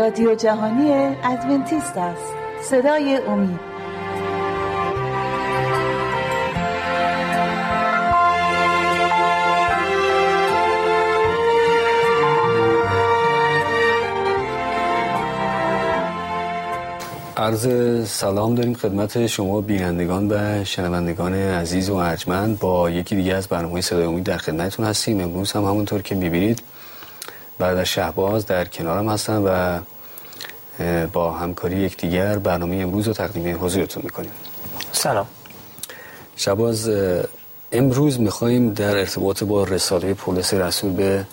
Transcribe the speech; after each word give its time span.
رادیو 0.00 0.34
جهانی 0.34 1.16
ادونتیست 1.24 1.96
است. 1.96 2.32
صدای 2.62 3.16
امید. 3.28 3.60
عرض 17.36 17.68
سلام 18.08 18.54
داریم 18.54 18.74
خدمت 18.74 19.26
شما 19.26 19.60
بینندگان 19.60 20.32
و 20.32 20.64
شنوندگان 20.64 21.34
عزیز 21.34 21.90
و 21.90 21.94
ارجمند. 21.94 22.58
با 22.58 22.90
یکی 22.90 23.16
دیگه 23.16 23.34
از 23.34 23.48
برنامه 23.48 23.80
صدای 23.80 24.04
امید 24.04 24.24
در 24.24 24.36
خدمتتون 24.36 24.86
هستیم. 24.86 25.20
امروز 25.20 25.52
هم 25.52 25.64
همونطور 25.64 26.02
که 26.02 26.14
می‌بینید 26.14 26.62
بعد 27.58 27.84
شهباز 27.84 28.46
در 28.46 28.64
کنارم 28.64 29.08
هستن 29.08 29.36
و 29.36 29.78
با 31.12 31.32
همکاری 31.32 31.76
یکدیگر 31.76 32.38
برنامه 32.38 32.76
امروز 32.76 33.08
رو 33.08 33.12
تقدیم 33.12 33.64
حضورتون 33.64 34.02
می‌کنیم. 34.02 34.30
سلام. 34.92 35.26
شهباز 36.36 36.90
امروز 37.72 38.20
میخواییم 38.20 38.72
در 38.72 38.96
ارتباط 38.96 39.44
با 39.44 39.64
رساله 39.64 40.14
پولس 40.14 40.54
رسول 40.54 40.92
به 40.92 41.26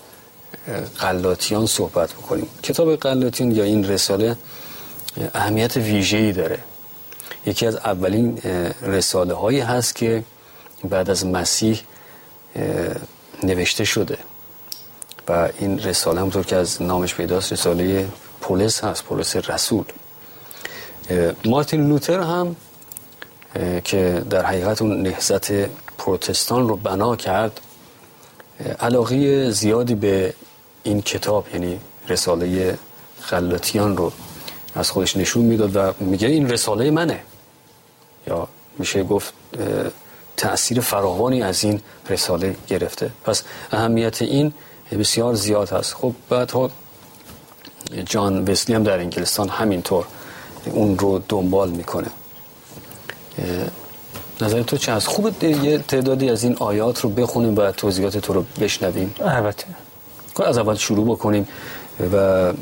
قلاتیان 1.00 1.66
صحبت 1.66 2.14
بکنیم. 2.14 2.48
کتاب 2.64 2.96
قلاتیان 2.96 3.52
یا 3.52 3.64
این 3.64 3.88
رساله 3.88 4.38
اهمیت 5.34 5.78
ویژه‌ای 5.78 6.32
داره. 6.32 6.60
یکی 7.46 7.66
از 7.66 7.76
اولین 7.76 8.38
رساله 8.82 9.34
هایی 9.34 9.60
هست 9.60 9.96
که 9.96 10.24
بعد 10.90 11.10
از 11.10 11.26
مسیح 11.26 11.82
نوشته 13.44 13.84
شده. 13.84 14.18
و 15.28 15.50
این 15.60 15.80
رساله 15.80 16.20
همونطور 16.20 16.46
که 16.46 16.56
از 16.56 16.82
نامش 16.82 17.16
پیداست 17.16 17.54
رساله 17.54 18.08
پولس 18.48 18.84
هست 18.84 19.04
پولس 19.04 19.36
رسول. 19.36 19.86
مارتین 21.46 21.88
لوتر 21.90 22.20
هم 22.20 22.56
که 23.84 24.24
در 24.30 24.46
حقیقت 24.46 24.82
اون 24.82 25.02
نهزت 25.02 25.52
پروتستان 25.98 26.68
رو 26.68 26.76
بنا 26.76 27.16
کرد 27.16 27.60
علاقه 28.80 29.52
زیادی 29.52 29.96
به 29.96 30.34
این 30.84 31.02
کتاب 31.02 31.46
یعنی 31.54 31.80
رساله 32.10 32.78
خلاتیان 33.22 33.98
رو 33.98 34.12
از 34.76 34.92
خودش 34.92 35.18
نشون 35.18 35.46
می‌داد 35.46 35.76
و 35.76 35.94
میگه 36.00 36.28
این 36.28 36.50
رساله 36.50 36.92
منه. 36.92 37.20
یا 38.28 38.48
میشه 38.78 39.04
گفت 39.04 39.34
تأثیر 40.38 40.80
فراوانی 40.80 41.44
از 41.44 41.64
این 41.64 41.82
رساله 42.10 42.56
گرفته. 42.68 43.12
پس 43.24 43.44
اهمیت 43.72 44.22
این 44.22 44.54
بسیار 44.92 45.34
زیاد 45.34 45.70
هست. 45.70 45.94
خب 45.94 46.14
بعد 46.30 46.52
ها 46.52 46.72
جان 48.06 48.50
وسلی 48.52 48.76
هم 48.76 48.84
در 48.84 49.00
انگلستان 49.00 49.50
همینطور 49.50 50.06
اون 50.66 50.98
رو 50.98 51.22
دنبال 51.30 51.70
می‌کنه. 51.70 52.08
نظر 54.42 54.64
تو 54.64 54.78
چه 54.78 54.92
از 54.92 55.08
خوب 55.08 55.44
یه 55.44 55.78
تعدادی 55.78 56.30
از 56.30 56.44
این 56.44 56.56
آیات 56.56 57.00
رو 57.02 57.10
بخونیم 57.10 57.58
و 57.58 57.72
توضیحات 57.72 58.18
تو 58.18 58.34
رو 58.34 58.46
بشنویم. 58.60 59.16
البته. 59.20 59.66
خب، 60.34 60.44
از 60.44 60.58
اول 60.58 60.76
شروع 60.76 61.06
بکنیم 61.16 61.48
و 62.14 62.54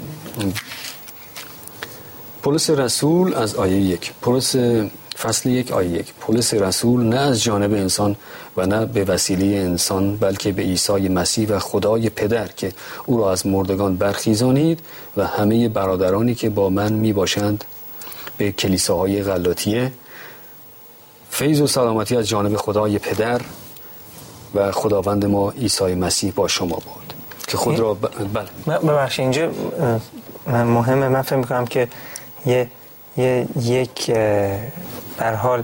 پولس 2.43 2.69
رسول 2.69 3.33
از 3.33 3.55
آیه 3.55 3.77
یک. 3.77 4.11
پولس 4.21 4.55
فصل 5.17 5.49
یک 5.49 5.71
آیه 5.71 5.89
یک. 5.89 6.13
پولس 6.13 6.53
رسول 6.53 7.03
نه 7.03 7.19
از 7.19 7.43
جانب 7.43 7.73
انسان 7.73 8.15
و 8.57 8.65
نه 8.65 8.85
به 8.85 9.03
وسیله 9.03 9.45
انسان 9.45 10.17
بلکه 10.17 10.51
به 10.51 10.61
عیسی 10.61 11.09
مسیح 11.09 11.49
و 11.49 11.59
خدای 11.59 12.09
پدر 12.09 12.47
که 12.47 12.71
او 13.05 13.17
را 13.17 13.31
از 13.31 13.47
مردگان 13.47 13.95
برخیزانید 13.95 14.79
و 15.17 15.27
همه 15.27 15.69
برادرانی 15.69 16.35
که 16.35 16.49
با 16.49 16.69
من 16.69 16.93
می 16.93 17.13
باشند 17.13 17.63
به 18.37 18.51
کلیساهای 18.51 19.23
غلاطیه. 19.23 19.91
فیض 21.29 21.61
و 21.61 21.67
سلامتی 21.67 22.15
از 22.15 22.27
جانب 22.27 22.55
خدای 22.55 22.99
پدر 22.99 23.41
و 24.55 24.71
خداوند 24.71 25.25
ما 25.25 25.51
عیسی 25.51 25.95
مسیح 25.95 26.33
با 26.35 26.47
شما 26.47 26.75
بود 26.75 27.13
که 27.47 27.57
خود 27.57 27.79
را 27.79 27.93
بله. 27.93 28.79
ببخشید 28.79 29.21
اینجا 29.21 29.51
مهمه 30.47 31.07
من 31.07 31.21
فکر 31.21 31.35
می‌کنم 31.35 31.65
که 31.65 31.87
یه, 32.45 32.67
یه 33.17 33.47
یک 33.61 34.11
بر 35.17 35.33
حال 35.33 35.63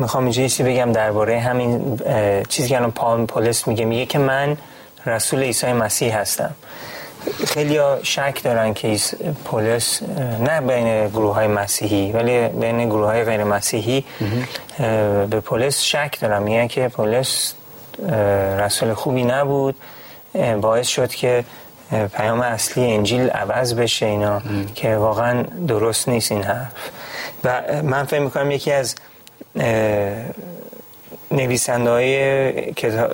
می‌خوام 0.00 0.24
اینجا 0.24 0.42
چیزی 0.42 0.62
بگم 0.62 0.92
درباره 0.92 1.40
همین 1.40 2.00
چیزی 2.48 2.68
که 2.68 2.76
الان 2.76 2.90
پال 2.90 3.26
پولس 3.26 3.68
میگه. 3.68 3.84
میگه 3.84 4.06
که 4.06 4.18
من 4.18 4.56
رسول 5.06 5.42
عیسی 5.42 5.72
مسیح 5.72 6.16
هستم. 6.16 6.54
خیلی 7.46 7.78
شک 8.02 8.40
دارن 8.44 8.74
که 8.74 8.96
پولس 9.44 10.02
نه 10.40 10.60
بین 10.60 11.08
گروه 11.08 11.34
های 11.34 11.46
مسیحی 11.46 12.12
ولی 12.12 12.48
بین 12.48 12.88
گروه 12.88 13.06
های 13.06 13.24
غیر 13.24 13.44
مسیحی 13.44 14.04
به 15.30 15.40
پولس 15.40 15.80
شک 15.80 16.16
دارن. 16.20 16.42
میگن 16.42 16.66
که 16.66 16.88
پولس 16.88 17.54
رسول 18.58 18.94
خوبی 18.94 19.24
نبود. 19.24 19.76
باعث 20.60 20.88
شد 20.88 21.10
که 21.10 21.44
پیام 22.12 22.40
اصلی 22.40 22.92
انجیل 22.92 23.30
عوض 23.30 23.74
بشه 23.74 24.06
اینا 24.06 24.42
که 24.74 24.96
واقعا 24.96 25.42
درست 25.68 26.08
نیست 26.08 26.32
این 26.32 26.42
حرف. 26.42 26.72
و 27.44 27.62
من 27.82 28.04
فکر 28.04 28.20
می‌کنم 28.20 28.50
یکی 28.50 28.72
از 28.72 28.94
نویسنده 31.30 31.90
های 31.90 32.52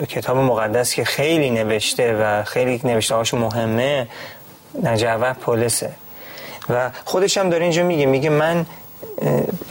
کتاب 0.08 0.36
مقدس 0.36 0.94
که 0.94 1.04
خیلی 1.04 1.50
نوشته 1.50 2.16
و 2.20 2.42
خیلی 2.44 2.80
نوشته 2.84 3.14
هاش 3.14 3.34
مهمه 3.34 4.08
نجوه 4.82 5.32
پولسه. 5.32 5.90
و 6.70 6.90
خودش 7.04 7.38
هم 7.38 7.50
داره 7.50 7.62
اینجا 7.62 7.82
میگه 7.82 8.06
میگه 8.06 8.30
من 8.30 8.66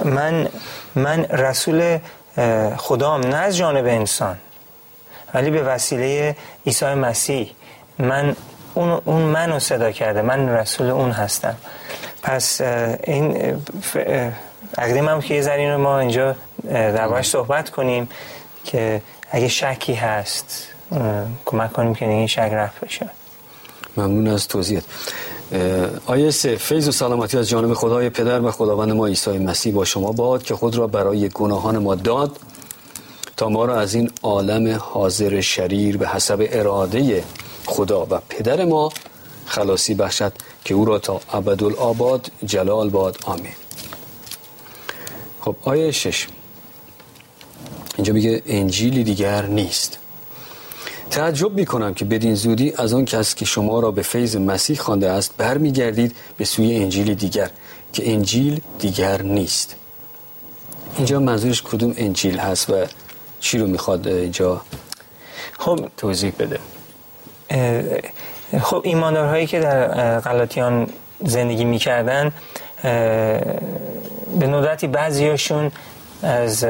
من 0.06 0.48
من 0.96 1.26
رسول 1.26 2.00
خدام 2.78 3.22
نه 3.22 3.36
از 3.36 3.58
جانب 3.58 3.86
انسان 3.86 4.38
ولی 5.34 5.52
به 5.52 5.64
وسیله 5.64 6.36
عیسی 6.66 6.86
مسیح. 6.86 7.52
من 8.00 8.36
اون, 8.74 9.02
اون 9.06 9.22
منو 9.22 9.60
صدا 9.60 9.92
کرده 9.92 10.22
من 10.22 10.50
رسول 10.50 10.90
اون 10.90 11.12
هستم. 11.12 11.56
پس 12.24 12.62
این 13.04 13.62
عقیدیم 14.78 15.10
هم 15.10 15.22
که 15.22 15.34
یه 15.34 15.42
ذرین 15.42 15.72
رو 15.72 15.78
ما 15.78 16.00
اینجا 16.00 16.36
در 16.70 17.22
صحبت 17.22 17.70
کنیم 17.70 18.10
که 18.64 19.02
اگه 19.32 19.48
شکی 19.48 19.94
هست 19.94 20.68
کمک 21.46 21.74
کنیم 21.74 21.96
که 21.96 22.08
این 22.08 22.28
شک 22.28 22.40
رفت 22.40 22.80
بشه. 22.80 23.10
ممنون 23.98 24.28
از 24.28 24.48
توضیحت. 24.48 24.84
آیه 26.06 26.32
سه 26.32 26.56
فیض 26.56 26.88
و 26.88 26.92
سلامتی 26.92 27.38
از 27.38 27.50
جانب 27.50 27.74
خدای 27.74 28.10
پدر 28.10 28.42
و 28.42 28.52
خداوند 28.52 28.92
ما 28.92 29.08
عیسی 29.08 29.38
مسیح 29.38 29.74
با 29.74 29.86
شما 29.86 30.12
باد 30.12 30.44
که 30.44 30.56
خود 30.56 30.76
را 30.76 30.88
برای 30.88 31.30
گناهان 31.30 31.78
ما 31.78 31.96
داد 31.96 32.38
تا 33.38 33.50
ما 33.50 33.66
را 33.66 33.80
از 33.80 33.96
این 33.96 34.12
عالم 34.24 34.78
حاضر 34.80 35.42
شریر 35.42 35.98
به 35.98 36.08
حسب 36.08 36.48
اراده 36.52 37.24
خدا 37.66 38.08
و 38.10 38.20
پدر 38.30 38.66
ما 38.66 38.92
خلاصی 39.46 39.94
بخشد 39.94 40.34
که 40.66 40.74
او 40.74 40.86
را 40.86 41.00
تا 41.00 41.22
ابدالآباد 41.34 42.32
جلال 42.46 42.90
باد. 42.90 43.18
آمین. 43.26 43.65
خب 45.46 45.56
آیه 45.62 45.92
شش. 45.92 46.28
اینجا 47.96 48.14
میگه 48.14 48.42
انجیلی 48.46 49.04
دیگر 49.04 49.46
نیست. 49.46 50.00
تعجب 51.10 51.54
می‌کنم 51.54 51.94
که 51.94 52.06
بدین 52.06 52.36
زودی 52.36 52.74
از 52.78 52.94
آن 52.94 53.06
کس 53.06 53.36
که 53.36 53.46
شما 53.46 53.80
را 53.80 53.92
به 53.92 54.02
فیض 54.02 54.36
مسیح 54.36 54.78
خوانده 54.78 55.10
است 55.12 55.34
برمیگردید 55.38 56.16
به 56.38 56.46
سوی 56.46 56.76
انجیل 56.76 57.14
دیگر 57.14 57.50
که 57.94 58.12
انجیل 58.12 58.62
دیگر 58.80 59.22
نیست. 59.22 59.76
اینجا 60.98 61.20
منظورش 61.20 61.62
کدوم 61.62 61.94
انجیل 61.98 62.40
هست 62.40 62.70
و 62.70 62.74
چی 63.40 63.58
رو 63.58 63.68
می‌خواد 63.68 64.08
اینجا 64.08 64.62
خب 65.60 65.88
توضیح 65.98 66.34
بده؟ 66.40 66.60
خب 68.62 68.82
ایماندارهایی 68.84 69.48
که 69.48 69.60
در 69.60 70.20
غلاطیان 70.20 70.90
زندگی 71.26 71.66
می‌کردن 71.66 72.32
به 74.40 74.48
ندرتی 74.48 74.88
بعضیاشون 74.88 75.72
از 76.24 76.68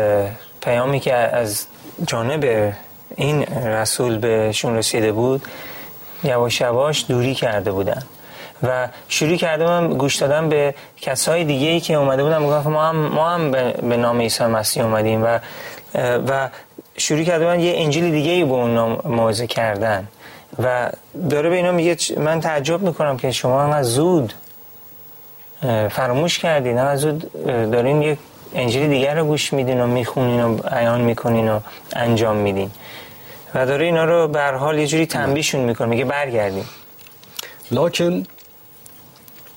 پیامی 0.61 0.99
که 0.99 1.13
از 1.13 1.65
جانب 2.07 2.73
این 3.15 3.43
رسول 3.65 4.17
بهشون 4.17 4.75
رسیده 4.75 5.11
بود 5.11 5.41
یواش 6.23 6.61
یواش 6.61 7.05
دوری 7.09 7.35
کرده 7.35 7.71
بودن. 7.71 8.01
و 8.63 8.87
شروع 9.07 9.35
کرده 9.35 9.63
بودن 9.63 9.97
گوش 9.97 10.15
دادن 10.15 10.49
به 10.49 10.75
کسای 10.97 11.43
دیگه 11.43 11.67
ای 11.67 11.79
که 11.79 11.93
اومده 11.93 12.23
بودن 12.23 12.41
می‌گفتن 12.41 12.69
ما 12.69 12.85
هم 12.85 12.95
ما 12.95 13.29
هم 13.29 13.51
به 13.89 13.97
نام 13.97 14.21
عیسی 14.21 14.43
مسیح 14.43 14.83
اومدیم 14.83 15.23
و 15.23 15.39
و 16.27 16.49
شروع 16.97 17.23
کرده 17.23 17.45
بودن 17.45 17.59
یه 17.59 17.73
انجیل 17.77 18.11
دیگه 18.11 18.31
ای 18.31 18.43
به 18.43 18.53
اون 18.53 18.97
موعظه 19.05 19.47
کردن. 19.47 20.07
و 20.63 20.89
داره 21.29 21.49
به 21.49 21.55
اینا 21.55 21.71
میگه 21.71 21.97
من 22.17 22.39
تعجب 22.39 22.81
می‌کنم 22.81 23.17
که 23.17 23.31
شما 23.31 23.63
انقدر 23.63 23.83
زود 23.83 24.33
فراموش 25.91 26.39
کردین 26.39 26.77
انقدر 26.77 26.95
زود 26.95 27.31
دارین 27.45 28.01
یه 28.01 28.17
انجیل 28.53 28.89
دیگر 28.89 29.15
رو 29.15 29.25
گوش 29.25 29.53
میدین 29.53 29.81
و 29.81 29.87
می‌خونین 29.87 30.43
و 30.43 30.57
عیان 30.57 31.01
می‌کنین 31.01 31.49
و 31.49 31.59
انجام 31.93 32.37
میدین. 32.37 32.71
و 33.55 33.65
داره 33.65 33.85
اینا 33.85 34.05
رو 34.05 34.27
به 34.27 34.43
حال 34.43 34.79
یه 34.79 34.87
جوری 34.87 35.05
تنبیشون 35.05 35.61
می‌کنه 35.61 35.87
میگه 35.87 36.05
برگردیم. 36.05 36.65
لکن 37.71 38.23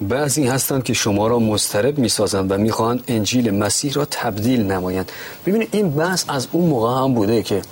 بعضی 0.00 0.47
هستند 0.47 0.85
که 0.85 0.93
شما 0.93 1.27
را 1.27 1.39
مضطرب 1.39 1.99
می‌سازند 1.99 2.53
و 2.53 2.59
می‌خواهند 2.59 3.05
انجیل 3.09 3.50
مسیح 3.50 3.93
را 3.93 4.05
تبدیل 4.05 4.67
نمایند. 4.73 5.12
ببینید 5.47 5.69
این 5.73 5.91
بحث 5.91 6.25
از 6.29 6.49
اون 6.53 6.69
موقع 6.69 7.03
هم 7.03 7.15
بوده 7.15 7.43
که 7.43 7.62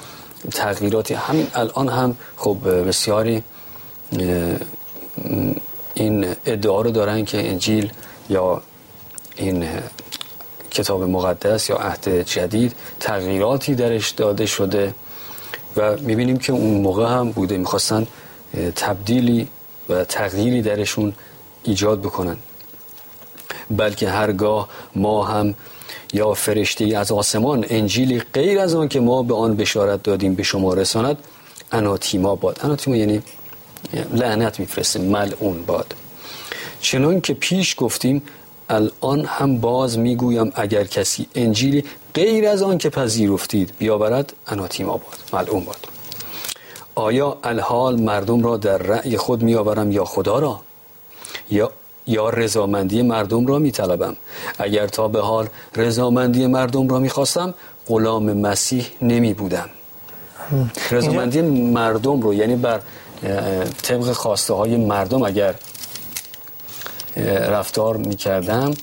تغییراتی 0.52 1.14
همین 1.14 1.46
الان 1.54 1.88
هم 1.88 2.16
خب 2.36 2.56
بسیاری 2.88 3.42
این 5.94 6.26
ادعا 6.46 6.80
رو 6.80 6.90
دارن 6.90 7.24
که 7.24 7.50
انجیل 7.50 7.92
یا 8.30 8.62
این 9.36 9.68
کتاب 10.70 11.02
مقدس 11.02 11.70
یا 11.70 11.76
عهد 11.76 12.22
جدید 12.22 12.72
تغییراتی 13.00 13.74
درش 13.74 14.10
داده 14.10 14.46
شده 14.46 14.94
و 15.76 15.96
می‌بینیم 15.96 16.36
که 16.36 16.52
اون 16.52 16.80
موقع 16.80 17.06
هم 17.06 17.30
بوده. 17.30 17.58
می‌خواستن 17.58 18.06
تبدیلی 18.76 19.48
و 19.88 20.04
تغییری 20.04 20.62
درشون 20.62 21.12
ایجاد 21.62 22.00
بکنن. 22.00 22.36
بلکه 23.70 24.08
هرگاه 24.08 24.68
ما 24.94 25.24
هم 25.24 25.54
یا 26.12 26.34
فرشته 26.34 26.84
از 26.84 27.12
آسمان 27.12 27.64
انجیلی 27.68 28.22
غیر 28.34 28.58
از 28.58 28.74
آن 28.74 28.88
که 28.88 29.00
ما 29.00 29.22
به 29.22 29.34
آن 29.34 29.56
بشارت 29.56 30.02
دادیم 30.02 30.34
به 30.34 30.42
شما 30.42 30.74
رساند 30.74 31.18
اناتیما 31.72 32.34
باد. 32.34 32.60
اناتیما 32.62 32.96
یعنی 32.96 33.22
لعنت 34.12 34.60
میفرسته 34.60 34.98
ملعون 34.98 35.62
باد. 35.62 35.94
چنان 36.80 37.20
که 37.20 37.34
پیش 37.34 37.74
گفتیم 37.78 38.22
الان 38.68 39.24
هم 39.24 39.58
باز 39.58 39.98
می‌گویم 39.98 40.52
اگر 40.54 40.84
کسی 40.84 41.26
انجیلی 41.34 41.84
غیر 42.14 42.48
از 42.48 42.62
آن 42.62 42.78
که 42.78 42.90
پذیرفتید 42.90 43.72
بیاورد 43.78 44.32
اناتیما 44.46 44.92
باد 44.92 45.18
ملعون 45.32 45.64
باد 45.64 45.88
آیا 46.94 47.38
الحال 47.44 48.00
مردم 48.00 48.42
را 48.42 48.56
در 48.56 48.78
رأی 48.78 49.16
خود 49.16 49.42
میآورم 49.42 49.92
یا 49.92 50.04
خدا 50.04 50.38
را؟ 50.38 50.60
یا 51.50 51.70
یا 52.06 52.30
رضامندی 52.30 53.02
مردم 53.02 53.46
را 53.46 53.58
میطلبم؟ 53.58 54.16
اگر 54.58 54.86
تا 54.86 55.08
به 55.08 55.20
حال 55.20 55.48
رضامندی 55.76 56.46
مردم 56.46 56.88
را 56.88 56.98
می‌خواستم 56.98 57.54
غلام 57.86 58.32
مسیح 58.32 58.86
نمی 59.02 59.34
بودم 59.34 59.68
رضامندی 60.90 61.42
مردم 61.42 62.20
رو 62.20 62.34
یعنی 62.34 62.56
بر 62.56 62.80
طبق 63.82 64.12
خواسته 64.12 64.54
های 64.54 64.76
مردم 64.76 65.22
اگر 65.22 65.54
رفتار 67.24 67.96
می‌کردم. 67.96 68.74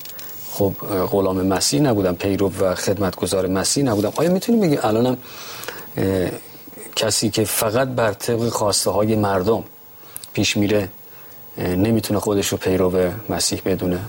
خب 0.51 0.73
غلام 1.11 1.41
مسیح 1.41 1.81
نبودم 1.81 2.15
پیرو 2.15 2.51
و 2.59 2.75
خدمتگزار 2.75 3.47
مسیح 3.47 3.83
نبودم. 3.83 4.13
آیا 4.15 4.31
می‌تونیم 4.31 4.61
بگیم 4.61 4.79
الانم 4.83 5.17
کسی 6.95 7.29
که 7.29 7.43
فقط 7.43 7.87
بر 7.87 8.13
طبق 8.13 8.49
خواسته 8.49 8.91
های 8.91 9.15
مردم 9.15 9.63
پیش 10.33 10.57
میره 10.57 10.89
نمی‌تونه 11.57 12.19
خودش 12.19 12.47
رو 12.47 12.57
پیرو 12.57 13.11
مسیح 13.29 13.61
بدونه؟ 13.65 13.99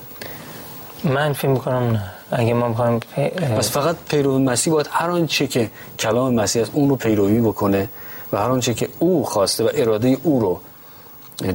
من 1.04 1.32
فکر 1.32 1.48
می‌کنم 1.48 1.90
نه. 1.90 2.10
اگه 2.30 2.54
ما 2.54 2.68
بخوایم 2.68 3.00
پی... 3.00 3.28
پس 3.28 3.70
فقط 3.70 3.96
پیرو 4.08 4.38
مسیح 4.38 4.72
باید 4.72 4.88
هر 4.90 5.10
آنچه 5.10 5.46
که 5.46 5.70
کلام 5.98 6.34
مسیح 6.34 6.62
است 6.62 6.70
اون 6.74 6.88
رو 6.88 6.96
پیروی 6.96 7.40
بکنه 7.40 7.88
و 8.32 8.36
هر 8.36 8.50
آنچه 8.50 8.74
که 8.74 8.88
او 8.98 9.24
خواسته 9.24 9.64
و 9.64 9.70
اراده 9.74 10.16
او 10.22 10.40
رو 10.40 10.60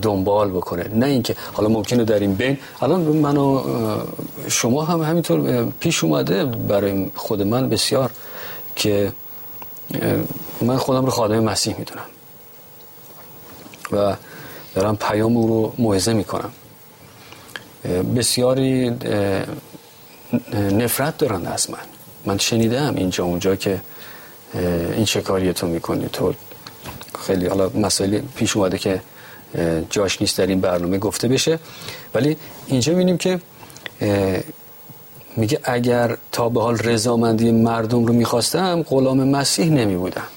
دنبال 0.01 0.49
بکنه. 0.49 0.87
نه 0.93 1.05
اینکه 1.05 1.35
حالا 1.53 1.69
ممکنه 1.69 2.03
در 2.03 2.19
این 2.19 2.35
بین 2.35 2.57
الان 2.81 3.01
من 3.01 3.37
و 3.37 3.63
شما 4.47 4.83
هم 4.83 5.01
همینطور 5.01 5.65
پیش 5.79 6.03
اومده 6.03 6.45
برای 6.45 7.11
خود 7.15 7.41
من 7.41 7.69
بسیار 7.69 8.11
که 8.75 9.11
من 10.61 10.77
خودم 10.77 11.05
رو 11.05 11.11
خادم 11.11 11.43
مسیح 11.43 11.75
می‌دونم. 11.77 12.05
و 13.91 14.15
دارم 14.75 14.97
پیام 14.97 15.37
رو 15.37 15.73
موعظه 15.77 16.13
می‌کنم. 16.13 16.51
بسیاری 18.15 18.89
نفرت 20.53 21.17
دارن 21.17 21.47
از 21.47 21.69
من. 21.69 21.77
من 22.25 22.37
شنیدم 22.37 22.95
اینجا 22.95 23.23
اونجا 23.23 23.55
که 23.55 23.81
این 24.93 25.05
چه 25.05 25.21
کاری 25.21 25.53
تو 25.53 25.67
می‌کنی؟ 25.67 26.09
تو 26.13 26.33
خیلی 27.27 27.47
حالا 27.47 27.69
مسائل 27.69 28.21
پیش 28.35 28.57
اومده 28.57 28.77
که 28.77 29.01
جاش 29.89 30.21
نیست 30.21 30.37
در 30.37 30.47
این 30.47 30.61
برنامه 30.61 30.97
گفته 30.97 31.27
بشه. 31.27 31.59
ولی 32.13 32.37
اینجا 32.67 32.93
می‌بینیم 32.93 33.17
که 33.17 33.39
میگه 35.37 35.59
اگر 35.63 36.17
تا 36.31 36.49
به 36.49 36.61
حال 36.61 36.77
رضامندی 36.77 37.51
مردم 37.51 38.05
رو 38.05 38.13
می‌خواستم 38.13 38.83
غلام 38.83 39.23
مسیح 39.23 39.69
نمی 39.69 39.95
بودم 39.95 40.27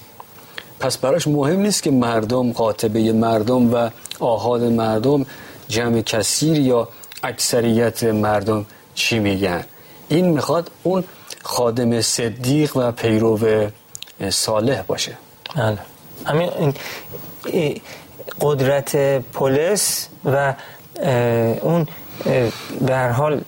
پس 0.80 0.98
براش 0.98 1.28
مهم 1.28 1.60
نیست 1.60 1.82
که 1.82 1.90
مردم 1.90 2.52
قاطبه 2.52 3.12
مردم 3.12 3.74
و 3.74 3.90
آهاد 4.20 4.62
مردم 4.62 5.26
جمع 5.68 6.00
کثیر 6.00 6.58
یا 6.58 6.88
اکثریت 7.22 8.04
مردم 8.04 8.66
چی 8.94 9.18
میگن. 9.18 9.64
این 10.08 10.28
می‌خواد 10.28 10.70
اون 10.82 11.04
خادم 11.42 12.00
صدیق 12.00 12.76
و 12.76 12.92
پیرو 12.92 13.68
صالح 14.30 14.82
باشه. 14.82 15.18
بله. 15.56 15.78
همین 16.24 16.74
قدرت 18.40 18.96
پلیس 19.32 20.08
و 20.24 20.54
اون 21.62 21.86
به 22.80 22.98
حال 22.98 23.40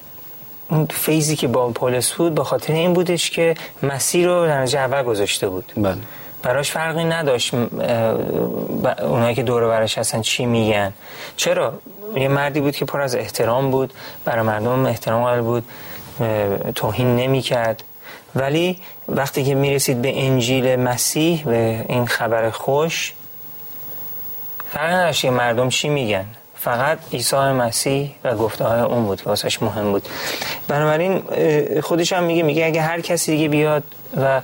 اون 0.71 0.87
فیزی 0.87 1.37
که 1.37 1.49
با 1.49 1.69
پلیس 1.69 2.13
بود 2.13 2.35
به 2.35 2.45
خاطر 2.45 2.73
این 2.73 2.93
بودش 2.93 3.31
که 3.31 3.55
مسیر 3.83 4.27
رو 4.27 4.47
در 4.47 4.79
اول 4.79 5.03
گذاشته 5.03 5.49
بود. 5.49 5.73
بله. 5.77 5.97
براش 6.43 6.71
فرقی 6.71 7.05
نداشت 7.05 7.55
اونایی 9.03 9.35
که 9.35 9.43
دور 9.43 9.69
برش 9.69 9.99
هستن 9.99 10.21
چی 10.21 10.47
میگن. 10.47 10.93
چرا؟ 11.37 11.79
یه 12.17 12.29
مردی 12.29 12.61
بود 12.61 12.77
که 12.77 12.85
پر 12.85 13.01
از 13.01 13.15
احترام 13.15 13.71
بود 13.71 13.93
برای 14.25 14.43
مردم 14.43 14.87
احترام 14.87 15.23
قائل 15.23 15.41
بود 15.41 15.65
توهین 16.75 17.17
نمی‌کرد. 17.17 17.85
ولی 18.35 18.79
وقتی 19.09 19.45
که 19.45 19.55
می‌رسید 19.55 20.03
به 20.03 20.25
انجیل 20.25 20.77
مسیح 20.77 21.45
و 21.47 21.51
این 21.89 22.07
خبر 22.07 22.51
خوش 22.51 23.13
نداشت 24.83 25.25
مردم 25.25 25.69
چی 25.69 25.89
میگن؟ 25.89 26.25
فقط 26.55 26.99
عیسی 27.13 27.37
مسیح 27.37 28.15
و 28.25 28.35
گفته 28.35 28.65
های 28.65 28.81
اون 28.81 29.05
بود 29.05 29.23
که 29.23 29.29
واسش 29.29 29.63
مهم 29.63 29.93
بود. 29.93 30.09
بنابراین 30.69 31.23
خودش 31.81 32.13
هم 32.13 32.25
میگه 32.25 32.43
میگه 32.43 32.67
اگه 32.67 32.81
هر 32.83 33.01
کسی 33.01 33.33
دیگه 33.33 33.49
بیاد 33.49 33.83
و 34.17 34.41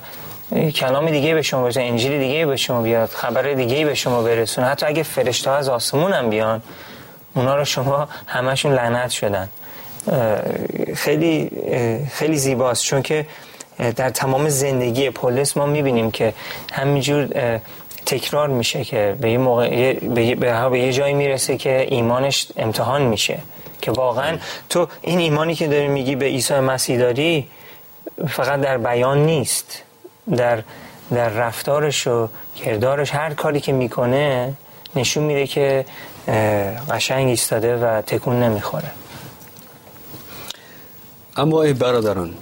کلام 0.71 1.09
دیگه 1.09 1.33
به 1.33 1.41
شما 1.41 1.63
برسونه 1.63 1.85
انجیل 1.85 2.19
دیگه 2.19 2.45
به 2.45 2.57
شما 2.57 2.81
بیاد 2.81 3.09
خبر 3.09 3.41
دیگه 3.41 3.85
به 3.85 3.93
شما 3.95 4.21
برسونه 4.21 4.67
حتی 4.67 4.85
اگه 4.85 5.03
فرشته 5.03 5.51
از 5.51 5.69
آسمون 5.69 6.13
هم 6.13 6.29
بیان 6.29 6.61
اونا 7.33 7.55
رو 7.55 7.65
شما 7.65 8.07
همشون 8.27 8.73
لعنت 8.73 9.09
شدن. 9.09 9.49
خیلی 10.95 11.51
خیلی 12.13 12.37
زیباست 12.37 12.83
چون 12.83 13.01
که 13.01 13.25
در 13.95 14.09
تمام 14.09 14.49
زندگی 14.49 15.09
پولس 15.09 15.57
ما 15.57 15.65
می‌بینیم 15.65 16.11
که 16.11 16.33
همینجور 16.73 17.27
تکرار 18.11 18.47
میشه 18.47 18.83
که 18.83 19.15
به 19.21 19.31
یه 19.31 19.37
موقع 19.37 19.93
به 20.69 20.79
یه 20.79 20.93
جایی 20.93 21.13
می‌رسه 21.13 21.57
که 21.57 21.87
ایمانش 21.89 22.47
امتحان 22.57 23.01
میشه. 23.01 23.39
که 23.81 23.91
واقعا 23.91 24.37
تو 24.69 24.87
این 25.01 25.19
ایمانی 25.19 25.55
که 25.55 25.67
داری 25.67 25.87
میگی 25.87 26.15
به 26.15 26.25
عیسی 26.25 26.59
مسیح 26.59 26.99
داری 26.99 27.47
فقط 28.27 28.61
در 28.61 28.77
بیان 28.77 29.25
نیست. 29.25 29.83
در 30.35 30.63
در 31.13 31.29
رفتارش 31.29 32.07
و 32.07 32.29
کردارش 32.55 33.11
هر 33.11 33.33
کاری 33.33 33.59
که 33.59 33.71
می‌کنه 33.73 34.53
نشون 34.95 35.23
میده 35.23 35.47
که 35.47 35.85
قشنگ 36.89 37.27
ایستاده 37.27 37.75
و 37.77 38.01
تکون 38.01 38.43
نمی‌خوره. 38.43 38.91
اما 41.37 41.63
ای 41.63 41.73
برادران 41.73 42.33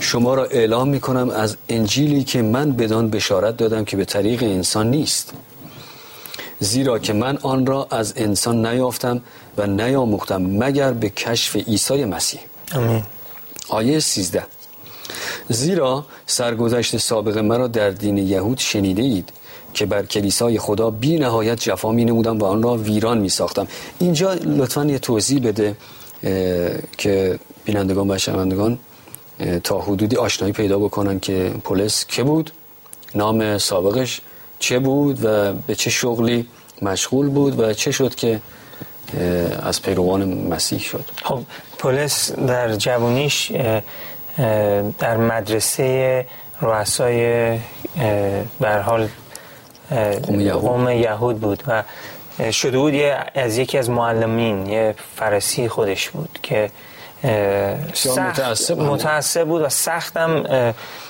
شما 0.00 0.34
را 0.34 0.44
اعلام 0.44 0.88
می 0.88 1.00
کنم 1.00 1.30
از 1.30 1.56
انجیلی 1.68 2.24
که 2.24 2.42
من 2.42 2.72
بدان 2.72 3.10
بشارت 3.10 3.56
دادم 3.56 3.84
که 3.84 3.96
به 3.96 4.04
طریق 4.04 4.42
انسان 4.42 4.90
نیست. 4.90 5.32
زیرا 6.60 6.98
که 6.98 7.12
من 7.12 7.38
آن 7.42 7.66
را 7.66 7.86
از 7.90 8.14
انسان 8.16 8.66
نیافتم 8.66 9.20
و 9.58 9.66
نیاموختم 9.66 10.42
مگر 10.42 10.92
به 10.92 11.08
کشف 11.10 11.56
عیسی 11.56 12.04
مسیح. 12.04 12.40
امین 12.72 13.02
آیه 13.68 14.00
13 14.00 14.42
زیرا 15.48 16.06
سرگذشت 16.26 16.96
سابق 16.96 17.38
مرا 17.38 17.66
در 17.66 17.90
دین 17.90 18.18
یهود 18.18 18.58
شنیده 18.58 19.02
اید 19.02 19.28
که 19.74 19.86
بر 19.86 20.06
کلیسای 20.06 20.58
خدا 20.58 20.90
بی 20.90 21.18
نهایت 21.18 21.60
جفا 21.60 21.92
می 21.92 22.04
نمودم 22.04 22.38
و 22.38 22.44
آن 22.44 22.62
را 22.62 22.76
ویران 22.76 23.18
می 23.18 23.28
ساختم 23.28 23.66
اینجا 23.98 24.32
لطفا 24.32 24.84
یه 24.84 24.98
توضیح 24.98 25.40
بده 25.40 25.76
که 26.98 27.38
بینندگان 27.64 28.10
و 28.10 28.18
شنوندگان 28.18 28.78
تا 29.64 29.80
حدودی 29.80 30.16
آشنایی 30.16 30.52
پیدا 30.52 30.78
بکنن 30.78 31.20
که 31.20 31.54
پلیس 31.64 32.06
که 32.06 32.22
بود 32.22 32.50
نام 33.14 33.58
سابقش 33.58 34.20
چه 34.58 34.78
بود 34.78 35.24
و 35.24 35.52
به 35.52 35.74
چه 35.74 35.90
شغلی 35.90 36.46
مشغول 36.82 37.28
بود 37.28 37.60
و 37.60 37.72
چه 37.72 37.90
شد 37.90 38.14
که 38.14 38.40
از 39.62 39.82
پیروان 39.82 40.24
مسیح 40.24 40.78
شد. 40.78 41.04
خب 41.22 41.40
پلیس 41.78 42.32
در 42.32 42.76
جوانیش 42.76 43.52
در 44.98 45.16
مدرسه 45.16 46.26
رؤسای 46.60 47.58
در 48.60 48.80
حال 48.80 49.08
قوم 50.52 50.88
یهود. 50.88 51.40
بود 51.40 51.62
و 51.66 51.82
شده 52.52 52.78
بود 52.78 52.94
از 53.34 53.58
یکی 53.58 53.78
از 53.78 53.90
معلمین 53.90 54.66
یه 54.66 54.94
فرسی 55.16 55.68
خودش 55.68 56.10
بود 56.10 56.38
که 56.42 56.70
متعصب, 57.24 58.78
متعصب 58.78 59.44
بود 59.44 59.62
و 59.62 59.68
سختم 59.68 60.42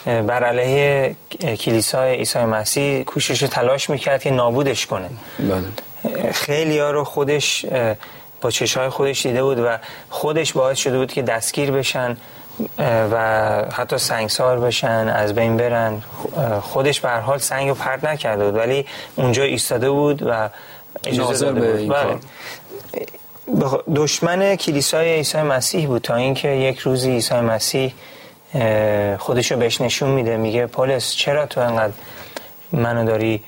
بر 0.05 0.45
علیه 0.45 1.17
کلیسای 1.41 2.15
عیسی 2.15 2.39
مسیح 2.39 3.03
کوشش 3.05 3.41
تلاش 3.41 3.91
می‌کرد 3.91 4.23
که 4.23 4.31
نابودش 4.31 4.87
کنه. 4.87 5.09
بله. 5.39 6.33
خیلی 6.33 6.79
ها 6.79 6.91
رو 6.91 7.05
خودش 7.05 7.67
با 8.41 8.51
چشای 8.51 8.89
خودش 8.89 9.27
دیده 9.27 9.43
بود 9.43 9.59
و 9.59 9.79
خودش 10.11 10.53
باعث 10.53 10.79
شده 10.79 10.99
بود 10.99 11.13
که 11.13 11.23
دستگیر 11.23 11.71
بشن 11.71 12.17
و 13.13 13.17
حتی 13.73 13.99
سنگسار 13.99 14.61
بشن 14.61 15.09
از 15.09 15.35
بین 15.35 15.57
برن. 15.57 16.03
خودش 16.63 17.01
به 17.01 17.11
حال 17.11 17.39
سنگ 17.39 17.69
رو 17.69 17.75
پرد 17.75 18.07
نکرده 18.07 18.45
بود 18.45 18.57
ولی 18.57 18.87
اونجا 19.17 19.43
ایستاده 19.43 19.91
بود 19.91 20.23
و 20.23 20.49
اجازه 21.05 21.53
به 21.53 21.77
این 21.77 21.89
بله. 21.89 22.17
دشمن 23.95 24.57
کلیسای 24.57 25.15
عیسی 25.15 25.43
مسیح 25.43 25.87
بود 25.87 26.03
تا 26.03 26.15
اینکه 26.15 26.49
یک 26.49 26.79
روزی 26.79 27.11
عیسی 27.11 27.35
مسیح 27.35 27.95
خودشو 29.19 29.57
بهش 29.57 29.81
نشون 29.81 30.11
میده 30.11 30.37
میگه 30.37 30.67
پولس 30.67 31.13
چرا 31.13 31.47
تو 31.47 31.61
انقدر 31.61 31.93
منو 32.73 33.05
داری 33.05 33.43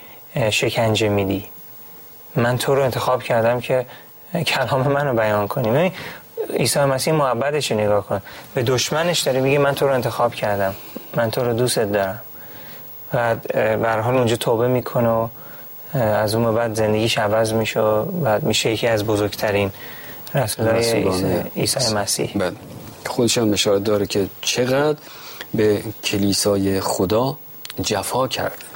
شکنجه 0.51 1.09
میدی؟ 1.09 1.45
من 2.37 2.59
تو 2.59 2.75
رو 2.75 2.83
انتخاب 2.83 3.23
کردم 3.23 3.61
که 3.61 3.87
کلام 4.47 4.83
منو 4.83 5.15
بیان 5.15 5.49
کنی. 5.49 5.93
عیسی 6.59 6.81
مسیح 6.81 7.15
محبتش 7.15 7.71
رو 7.71 7.81
نگاه 7.81 8.07
کن. 8.07 8.21
به 8.55 8.63
دشمنش 8.63 9.21
داره 9.21 9.41
میگه 9.41 9.59
من 9.59 9.75
تو 9.75 9.87
رو 9.87 9.95
انتخاب 9.95 10.35
کردم. 10.35 10.75
من 11.17 11.31
تو 11.31 11.45
رو 11.45 11.53
دوست 11.53 11.79
دارم. 11.79 12.21
و 13.15 13.35
به 13.77 13.91
حال 13.91 14.17
اونجا 14.17 14.37
توبه 14.37 14.69
می‌کنه 14.69 15.09
و 15.09 15.29
از 15.95 16.35
اون 16.35 16.55
بعد 16.55 16.75
زندگیش 16.75 17.19
عوض 17.19 17.53
میشه 17.53 17.81
و 17.81 18.39
میشه 18.43 18.73
یکی 18.73 18.87
از 18.87 19.05
بزرگترین 19.05 19.73
رسولای 20.35 21.05
عیسی 21.57 21.95
مسیح. 21.95 22.33
بله. 22.35 22.53
خودش 23.07 23.39
هم 23.39 23.53
اشاره 23.53 23.79
داره 23.79 24.07
که 24.07 24.29
چقدر 24.41 24.99
به 25.55 25.83
کلیسای 26.05 26.81
خدا 26.81 27.37
جفا 27.83 28.29
کرده. 28.29 28.71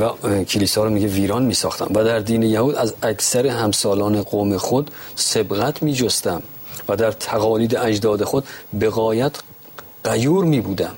و 0.00 0.44
کلیسا 0.44 0.84
رو 0.84 0.90
میگه 0.90 1.06
ویران 1.06 1.42
میساختم. 1.42 1.88
و 1.94 2.04
در 2.04 2.18
دین 2.18 2.42
یهود 2.42 2.74
از 2.74 2.94
اکثر 3.02 3.46
همسالان 3.46 4.22
قوم 4.22 4.56
خود 4.56 4.90
سبقت 5.16 5.82
میجستم 5.82 6.42
و 6.88 6.96
در 6.96 7.12
تقالید 7.12 7.76
اجداد 7.76 8.24
خود 8.24 8.44
به 8.72 8.90
غایت 8.90 9.32
قیور 10.04 10.44
می 10.44 10.60
بودم 10.60 10.94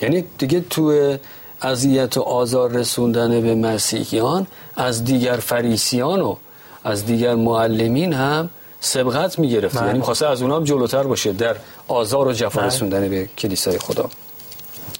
یعنی 0.00 0.24
دیگه 0.38 0.60
تو 0.60 1.16
اذیت 1.62 2.16
و 2.16 2.20
آزار 2.20 2.70
رسوندن 2.70 3.40
به 3.40 3.54
مسیحیان 3.54 4.46
از 4.76 5.04
دیگر 5.04 5.36
فریسیان 5.36 6.20
و 6.20 6.36
از 6.84 7.06
دیگر 7.06 7.34
معلمین 7.34 8.12
هم 8.12 8.50
سبقت 8.80 9.38
می 9.38 9.48
گرفت 9.50 9.78
بله. 9.78 9.86
یعنی 9.86 10.00
خواسته 10.00 10.26
از 10.26 10.42
اونها 10.42 10.56
هم 10.56 10.64
جلوتر 10.64 11.02
باشه 11.02 11.32
در 11.32 11.56
آزار 11.88 12.28
و 12.28 12.32
جفا 12.32 12.60
بله. 12.60 12.66
رسوندن 12.66 13.08
به 13.08 13.28
کلیسای 13.38 13.78
خدا 13.78 14.10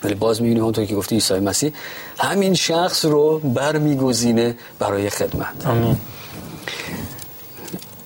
ولی 0.05 0.15
باز 0.15 0.43
می‌بینیم 0.43 0.63
همونطور 0.63 0.85
که 0.85 0.95
گفتی 0.95 1.15
عیسی 1.15 1.35
مسیح 1.35 1.73
همین 2.19 2.55
شخص 2.55 3.05
رو 3.05 3.39
برمیگزینه 3.39 4.57
برای 4.79 5.11
خدمت 5.11 5.67
آمین. 5.67 5.97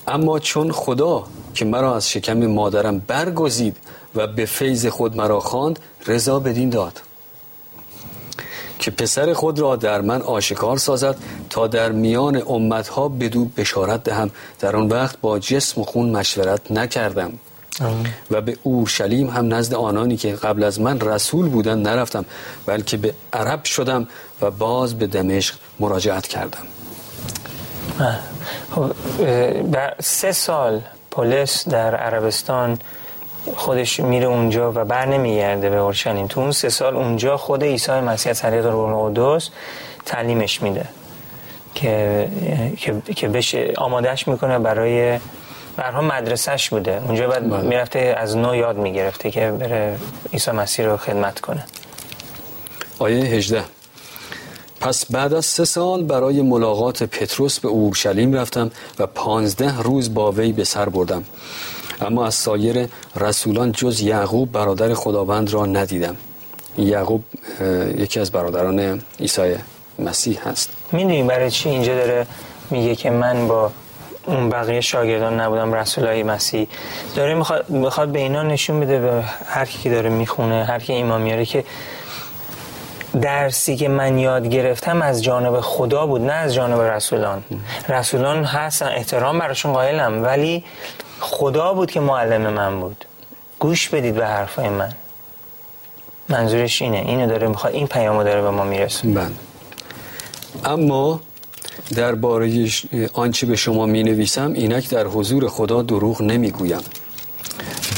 اما 0.08 0.38
چون 0.38 0.72
خدا 0.72 1.24
که 1.54 1.64
مرا 1.64 1.96
از 1.96 2.10
شکم 2.10 2.46
مادرم 2.46 2.98
برگزید 2.98 3.76
و 4.14 4.26
به 4.26 4.44
فیض 4.44 4.86
خود 4.86 5.16
مرا 5.16 5.40
خواند 5.40 5.78
رضا 6.06 6.38
بدین 6.38 6.70
داد 6.70 7.00
که 8.80 8.90
پسر 8.90 9.32
خود 9.32 9.58
را 9.58 9.76
در 9.76 10.00
من 10.00 10.22
آشکار 10.22 10.76
سازد 10.76 11.16
تا 11.50 11.66
در 11.66 11.92
میان 11.92 12.42
امتها 12.48 13.08
بدو 13.08 13.44
بشارت 13.44 14.02
دهم. 14.02 14.30
در 14.60 14.76
آن 14.76 14.88
وقت 14.88 15.20
با 15.20 15.38
جسم 15.38 15.80
و 15.80 15.84
خون 15.84 16.10
مشورت 16.10 16.70
نکردم. 16.70 17.32
و 18.30 18.40
به 18.40 18.56
اورشلیم 18.62 19.30
هم 19.30 19.54
نزد 19.54 19.74
آنانی 19.74 20.16
که 20.16 20.32
قبل 20.32 20.64
از 20.64 20.80
من 20.80 21.00
رسول 21.00 21.48
بودن 21.48 21.78
نرفتم 21.78 22.24
بلکه 22.66 22.96
به 22.96 23.14
عرب 23.32 23.64
شدم 23.64 24.08
و 24.40 24.50
باز 24.50 24.98
به 24.98 25.06
دمشق 25.06 25.54
مراجعت 25.80 26.26
کردم. 26.26 26.66
خب 28.70 28.90
سه 30.00 30.32
سال 30.32 30.80
پلیس 31.10 31.68
در 31.68 31.94
عربستان 31.94 32.78
خودش 33.56 34.00
میره 34.00 34.26
اونجا 34.26 34.72
و 34.72 34.84
بر 34.84 35.06
نمیگرده 35.06 35.70
به 35.70 35.76
اورشلیم. 35.76 36.26
تو 36.26 36.40
اون 36.40 36.52
سه 36.52 36.68
سال 36.68 36.96
اونجا 36.96 37.36
خود 37.36 37.64
عیسی 37.64 37.92
مسیح 37.92 38.32
طریق 38.32 38.66
روح 38.66 38.96
القدس 38.96 39.50
تعلیمش 40.06 40.62
میده 40.62 40.88
که 41.74 42.28
که 43.16 43.28
بشه 43.28 43.72
آمادهش 43.76 44.28
می‌کنه 44.28 44.58
برای 44.58 45.18
برها 45.76 46.00
مدرسهش 46.00 46.68
بوده. 46.68 47.02
اونجا 47.06 47.28
بعد 47.28 47.50
بله. 47.50 47.62
می‌رفته 47.62 48.14
از 48.18 48.36
نو 48.36 48.54
یاد 48.54 48.76
می‌گرفته 48.76 49.30
که 49.30 49.50
بره 49.50 49.98
عیسی 50.32 50.50
مسیح 50.50 50.86
رو 50.86 50.96
خدمت 50.96 51.40
کنه. 51.40 51.64
آیه 52.98 53.24
18 53.24 53.64
پس 54.80 55.04
بعد 55.10 55.34
از 55.34 55.46
سه 55.46 55.64
سال 55.64 56.04
برای 56.04 56.42
ملاقات 56.42 57.02
پتروس 57.02 57.60
به 57.60 57.68
اورشلیم 57.68 58.32
رفتم 58.32 58.70
و 58.98 59.06
پانزده 59.06 59.82
روز 59.82 60.14
با 60.14 60.32
وی 60.32 60.52
به 60.52 60.64
سر 60.64 60.88
بردم. 60.88 61.24
اما 62.00 62.26
از 62.26 62.34
سایر 62.34 62.88
رسولان 63.16 63.72
جز 63.72 64.00
یعقوب 64.00 64.52
برادر 64.52 64.94
خداوند 64.94 65.52
را 65.52 65.66
ندیدم. 65.66 66.16
یعقوب 66.78 67.24
یکی 67.96 68.20
از 68.20 68.30
برادران 68.30 69.00
عیسی 69.20 69.54
مسیح 69.98 70.48
هست. 70.48 70.70
می‌دونی 70.92 71.22
برای 71.22 71.50
چی 71.50 71.68
اینجا 71.68 71.94
داره 71.94 72.26
میگه 72.70 72.96
که 72.96 73.10
من 73.10 73.48
با 73.48 73.70
اون 74.26 74.50
بقیه 74.50 74.80
شاگردان 74.80 75.40
نبودم 75.40 75.74
رسولای 75.74 76.22
مسیح. 76.22 76.68
داره 77.16 77.34
می‌خواد, 77.34 77.70
می‌خواد 77.70 78.08
به 78.08 78.18
اینا 78.18 78.42
نشون 78.42 78.80
بده 78.80 78.98
به 78.98 79.24
هر 79.46 79.64
کی 79.64 79.78
که 79.82 79.90
داره 79.90 80.08
می‌خونه 80.08 80.64
هر 80.64 80.78
کی 80.78 80.92
ایمان 80.92 81.22
میاره 81.22 81.44
که 81.44 81.64
درسی 83.20 83.76
که 83.76 83.88
من 83.88 84.18
یاد 84.18 84.48
گرفتم 84.48 85.02
از 85.02 85.22
جانب 85.22 85.60
خدا 85.60 86.06
بود 86.06 86.20
نه 86.20 86.32
از 86.32 86.54
جانب 86.54 86.80
رسولان. 86.80 87.44
رسولان 87.88 88.44
هستن 88.44 88.86
احترام 88.86 89.38
براشون 89.38 89.72
قائلم 89.72 90.24
ولی 90.24 90.64
خدا 91.20 91.72
بود 91.72 91.90
که 91.90 92.00
معلم 92.00 92.52
من 92.52 92.80
بود. 92.80 93.04
گوش 93.58 93.88
بدید 93.88 94.14
به 94.14 94.26
حرفای 94.26 94.68
من. 94.68 94.92
منظورش 96.28 96.82
اینه. 96.82 96.98
اینو 96.98 97.26
داره 97.26 97.48
می‌خواد. 97.48 97.74
این 97.74 97.86
پیامو 97.86 98.24
داره 98.24 98.42
به 98.42 98.50
ما 98.50 98.64
می‌رسه 98.64 99.08
بله. 99.08 99.30
اما 100.64 101.20
درباره 101.94 102.70
آنچه 103.12 103.46
به 103.46 103.56
شما 103.56 103.86
می 103.86 104.02
نویسم 104.02 104.52
اینک 104.52 104.88
در 104.88 105.06
حضور 105.06 105.48
خدا 105.48 105.82
دروغ 105.82 106.22
نمی 106.22 106.50
گویم 106.50 106.80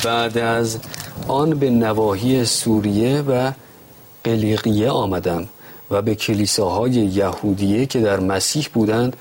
بعد 0.05 0.39
از 0.39 0.79
آن 1.29 1.59
به 1.59 1.71
نواحی 1.71 2.45
سوریه 2.45 3.21
و 3.21 3.53
قلیقیه 4.25 4.91
آمدم 4.91 5.49
و 5.91 6.03
به 6.03 6.15
کلیساهای 6.15 6.91
یهودیه 6.91 7.87
که 7.87 8.01
در 8.01 8.21
مسیح 8.21 8.69
بودند 8.75 9.17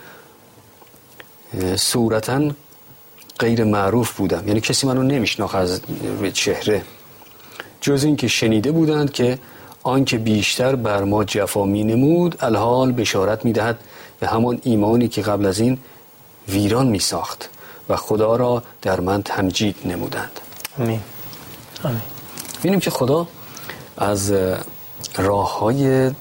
صورتا 1.76 2.42
غیر 3.42 3.64
معروف 3.64 4.18
بودم. 4.18 4.48
یعنی 4.48 4.62
کسی 4.62 4.88
منو 4.88 5.04
نمیشناخت 5.04 5.56
از 5.56 5.82
چهره. 6.34 6.84
جز 7.82 8.04
این 8.04 8.16
که 8.16 8.28
شنیده 8.28 8.72
بودند 8.72 9.12
که 9.12 9.40
آنکه 9.84 10.18
بیشتر 10.18 10.76
بر 10.76 11.04
ما 11.04 11.24
جفا 11.24 11.66
می 11.66 11.84
نمود 11.84 12.36
الحال 12.40 12.92
بشارت 12.92 13.46
می 13.46 13.54
دهد 13.54 13.80
به 14.20 14.28
همان 14.28 14.60
ایمانی 14.64 15.08
که 15.08 15.22
قبل 15.22 15.46
از 15.46 15.60
این 15.60 15.78
ویران 16.50 16.88
می 16.88 17.00
ساخت 17.00 17.50
و 17.90 17.96
خدا 17.96 18.36
را 18.36 18.64
در 18.82 19.00
من 19.00 19.24
تمجید 19.24 19.76
نمودند. 19.86 20.40
آمین. 20.80 21.00
آمین. 21.84 22.02
بینیم 22.62 22.80
که 22.80 22.90
خدا 22.90 23.28
از 23.98 24.34
راه 25.18 25.60
های 25.60 26.12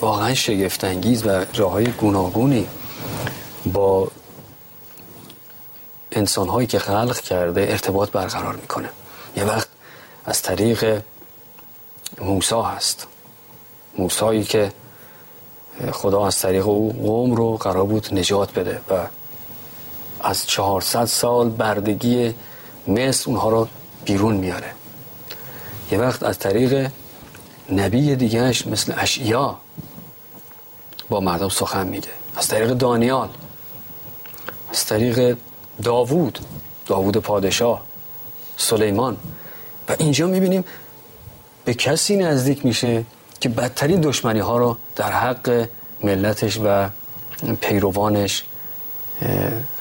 واقعا 0.00 0.34
شگفتانگیز 0.34 1.26
و 1.26 1.44
راه 1.54 1.72
های 1.72 1.86
گوناگونی 1.86 2.66
با 3.72 4.08
انسان 6.12 6.48
هایی 6.48 6.66
که 6.66 6.78
خلق 6.78 7.20
کرده 7.20 7.60
ارتباط 7.60 8.10
برقرار 8.10 8.56
می‌کنه. 8.56 8.88
یه 9.36 9.44
وقت 9.44 9.68
از 10.24 10.42
طریق 10.42 11.02
موسا 12.20 12.62
هست. 12.62 13.06
موسایی 13.98 14.44
که 14.44 14.72
خدا 15.92 16.26
از 16.26 16.38
طریق 16.38 16.68
او 16.68 16.92
قوم 16.92 17.34
رو 17.34 17.56
قرار 17.56 17.84
بود 17.84 18.08
نجات 18.12 18.58
بده 18.58 18.80
و 18.90 19.06
از 20.20 20.46
400 20.46 21.04
سال 21.04 21.50
بردگی 21.50 22.34
مصر 22.88 23.30
اونها 23.30 23.48
رو 23.48 23.68
بیرون 24.04 24.36
میاره. 24.36 24.72
یه 25.90 25.98
وقت 25.98 26.22
از 26.22 26.38
طریق 26.38 26.90
نبی 27.72 28.16
دیگهش 28.16 28.66
مثل 28.66 28.94
اشعیا 28.96 29.56
با 31.08 31.20
مردم 31.20 31.48
سخن 31.48 31.86
میگه. 31.86 32.08
از 32.36 32.48
طریق 32.48 32.72
دانیال. 32.72 33.28
از 34.70 34.86
طریق 34.86 35.36
داوود 35.82 36.38
داوود 36.86 37.16
پادشاه 37.16 37.82
سلیمان. 38.56 39.16
و 39.88 39.96
اینجا 39.98 40.26
می‌بینیم 40.26 40.64
به 41.64 41.74
کسی 41.74 42.16
نزدیک 42.16 42.66
میشه 42.66 43.04
که 43.40 43.48
بدترین 43.48 44.00
دشمنی 44.00 44.40
ها 44.40 44.58
رو 44.58 44.76
در 44.96 45.12
حق 45.12 45.68
ملتش 46.02 46.60
و 46.64 46.88
پیروانش 47.60 48.44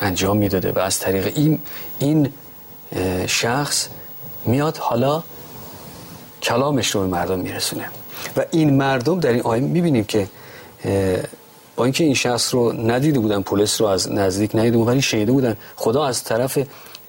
انجام 0.02 0.38
می‌داده. 0.38 0.72
و 0.72 0.80
از 0.80 1.00
طریق 1.00 1.34
این 1.36 1.60
این 2.00 2.34
شخص 3.28 3.88
میاد 4.46 4.78
حالا 4.78 5.24
کلامش 6.42 6.96
رو 6.96 7.02
به 7.02 7.08
مردم 7.08 7.40
میرسونه. 7.40 7.90
و 8.38 8.46
این 8.52 8.78
مردم 8.78 9.20
در 9.20 9.30
این 9.30 9.42
آیه 9.42 9.62
می‌بینیم 9.62 10.04
که 10.04 10.28
با 11.76 11.84
اینکه 11.84 12.04
این 12.04 12.14
شخص 12.14 12.54
رو 12.54 12.74
ندیده 12.74 13.20
بودن 13.20 13.42
پلیس 13.42 13.82
رو 13.82 13.88
از 13.88 14.12
نزدیک 14.12 14.56
ندیده 14.56 14.78
بودن 14.78 14.92
ولی 14.92 15.02
شنیده 15.02 15.32
بودن. 15.32 15.58
خدا 15.76 16.06
از 16.06 16.24
طرف 16.24 16.60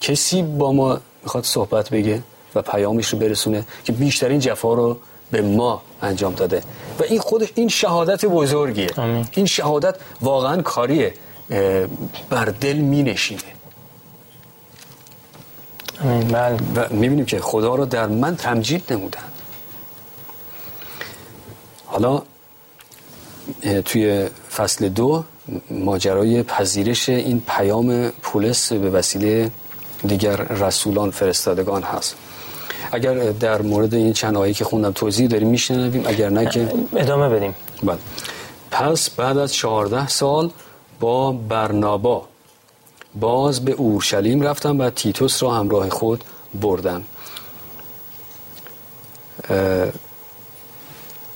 کسی 0.00 0.42
با 0.42 0.72
ما 0.72 1.00
می‌خواد 1.22 1.44
صحبت 1.44 1.90
بگه 1.90 2.22
و 2.54 2.62
پیامش 2.62 3.08
رو 3.08 3.18
برسونه 3.18 3.64
که 3.84 3.92
بیشترین 3.92 4.38
جفا 4.38 4.74
رو 4.74 4.98
به 5.30 5.42
ما 5.42 5.82
انجام 6.02 6.34
داده. 6.34 6.62
و 6.98 7.02
این 7.02 7.20
خودش 7.20 7.48
این 7.54 7.68
شهادت 7.68 8.24
بزرگیه. 8.24 8.90
این 9.32 9.46
شهادت 9.46 9.96
واقعا 10.20 10.62
کاریه. 10.62 11.14
بر 12.30 12.44
دل 12.44 12.76
می 12.76 13.02
نشینه 13.02 13.40
بله. 16.02 16.56
و 16.74 16.88
می‌بینیم 16.90 17.24
که 17.24 17.40
خدا 17.40 17.74
رو 17.74 17.84
در 17.86 18.06
من 18.06 18.36
تمجید 18.36 18.92
نمودن. 18.92 19.20
حالا 21.86 22.22
توی 23.84 24.28
فصل 24.56 24.88
دو 24.88 25.24
ماجرای 25.70 26.42
پذیرش 26.42 27.08
این 27.08 27.42
پیام 27.48 28.10
پولس 28.10 28.72
به 28.72 28.90
وسیله 28.90 29.50
دیگر 30.06 30.36
رسولان 30.36 31.10
فرستادگان 31.10 31.82
هست. 31.82 32.16
اگر 32.92 33.14
در 33.14 33.62
مورد 33.62 33.94
این 33.94 34.12
چند 34.12 34.36
آیه 34.36 34.54
که 34.54 34.64
خوندم 34.64 34.92
توضیح 34.92 35.28
داریم 35.28 35.48
میشنویم. 35.48 36.04
اگر 36.06 36.28
نه 36.28 36.46
که 36.46 36.72
ادامه 36.96 37.28
بدیم. 37.28 37.54
بله. 37.82 37.98
پس 38.70 39.10
بعد 39.10 39.38
از 39.38 39.54
14 39.54 40.08
سال 40.08 40.50
با 41.00 41.32
برنابا 41.32 42.28
باز 43.20 43.64
به 43.64 43.72
اورشلیم 43.72 44.42
رفتم 44.42 44.78
و 44.78 44.90
تیتوس 44.90 45.42
را 45.42 45.50
همراه 45.50 45.88
خود 45.88 46.24
بردم. 46.60 47.02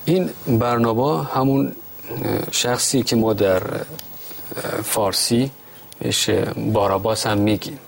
این 0.04 0.30
برنابا 0.46 1.22
همون 1.22 1.72
شخصی 2.50 3.02
که 3.02 3.16
ما 3.16 3.32
در 3.32 3.62
فارسی 4.84 5.50
بهش 5.98 6.30
باراباس 6.56 7.26
هم 7.26 7.38
میگیم. 7.38 7.78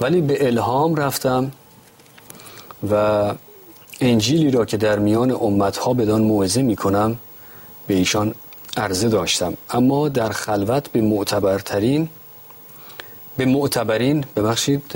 ولی 0.00 0.20
به 0.20 0.46
الهام 0.46 0.94
رفتم 0.94 1.52
و 2.90 3.34
انجیلی 4.00 4.50
را 4.50 4.64
که 4.64 4.76
در 4.76 4.98
میان 4.98 5.30
امتها 5.30 5.94
بدان 5.94 6.22
موعظه 6.22 6.62
می‌کنم 6.62 7.16
به 7.86 7.94
ایشان 7.94 8.34
عرضه 8.76 9.08
داشتم. 9.08 9.54
اما 9.70 10.08
در 10.08 10.28
خلوت 10.28 10.88
به 10.88 11.00
معتبرترین 11.00 12.08
به 13.36 13.44
معتبرین 13.44 14.24
ببخشید 14.36 14.92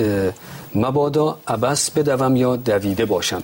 مبادا 0.75 1.38
عبس 1.49 1.90
بدوم 1.90 2.37
یا 2.37 2.57
دویده 2.57 3.04
باشم. 3.04 3.42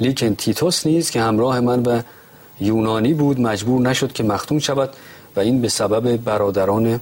لیکن 0.00 0.34
تیتوس 0.34 0.86
نیز 0.86 1.10
که 1.10 1.20
همراه 1.20 1.60
من 1.60 1.82
و 1.82 2.02
یونانی 2.60 3.14
بود 3.14 3.40
مجبور 3.40 3.80
نشد 3.80 4.12
که 4.12 4.22
مختون 4.22 4.58
شود 4.58 4.90
و 5.36 5.40
این 5.40 5.60
به 5.60 5.68
سبب 5.68 6.16
برادران 6.16 7.00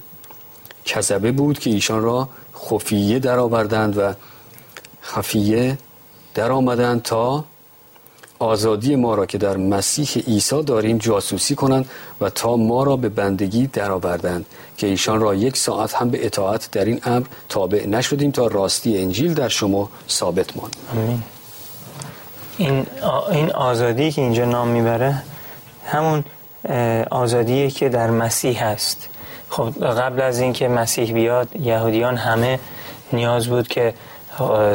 کذبه 0.85 1.31
بود 1.31 1.59
که 1.59 1.69
ایشان 1.69 2.01
را 2.01 2.29
خفیه 2.55 3.19
درآوردند 3.19 3.97
و 3.97 4.13
خفیه 5.03 5.77
در 6.33 6.51
آمدند 6.51 7.01
تا 7.01 7.45
آزادی 8.39 8.95
ما 8.95 9.15
را 9.15 9.25
که 9.25 9.37
در 9.37 9.57
مسیح 9.57 10.23
عیسی 10.27 10.63
داریم 10.63 10.97
جاسوسی 10.97 11.55
کنند 11.55 11.89
و 12.21 12.29
تا 12.29 12.57
ما 12.57 12.83
را 12.83 12.95
به 12.95 13.09
بندگی 13.09 13.67
درآوردند 13.67 14.45
که 14.77 14.87
ایشان 14.87 15.19
را 15.19 15.35
یک 15.35 15.57
ساعت 15.57 15.93
هم 15.93 16.09
به 16.09 16.25
اطاعت 16.25 16.71
در 16.71 16.85
این 16.85 16.99
امر 17.03 17.25
تابع 17.49 17.87
نشدیم 17.87 18.31
تا 18.31 18.47
راستی 18.47 18.97
انجیل 18.97 19.33
در 19.33 19.49
شما 19.49 19.89
ثابت 20.09 20.57
ماند. 20.57 20.75
این 22.57 22.85
این 23.31 23.51
آزادی 23.51 24.11
که 24.11 24.21
اینجا 24.21 24.45
نام 24.45 24.67
می‌بره 24.67 25.23
همون 25.87 26.23
آزادی 27.11 27.71
که 27.71 27.89
در 27.89 28.09
مسیح 28.09 28.63
هست. 28.63 29.09
خب 29.49 29.85
قبل 29.85 30.21
از 30.21 30.39
اینکه 30.39 30.67
مسیح 30.67 31.13
بیاد 31.13 31.55
یهودیان 31.55 32.17
همه 32.17 32.59
نیاز 33.13 33.47
بود 33.47 33.67
که 33.67 33.93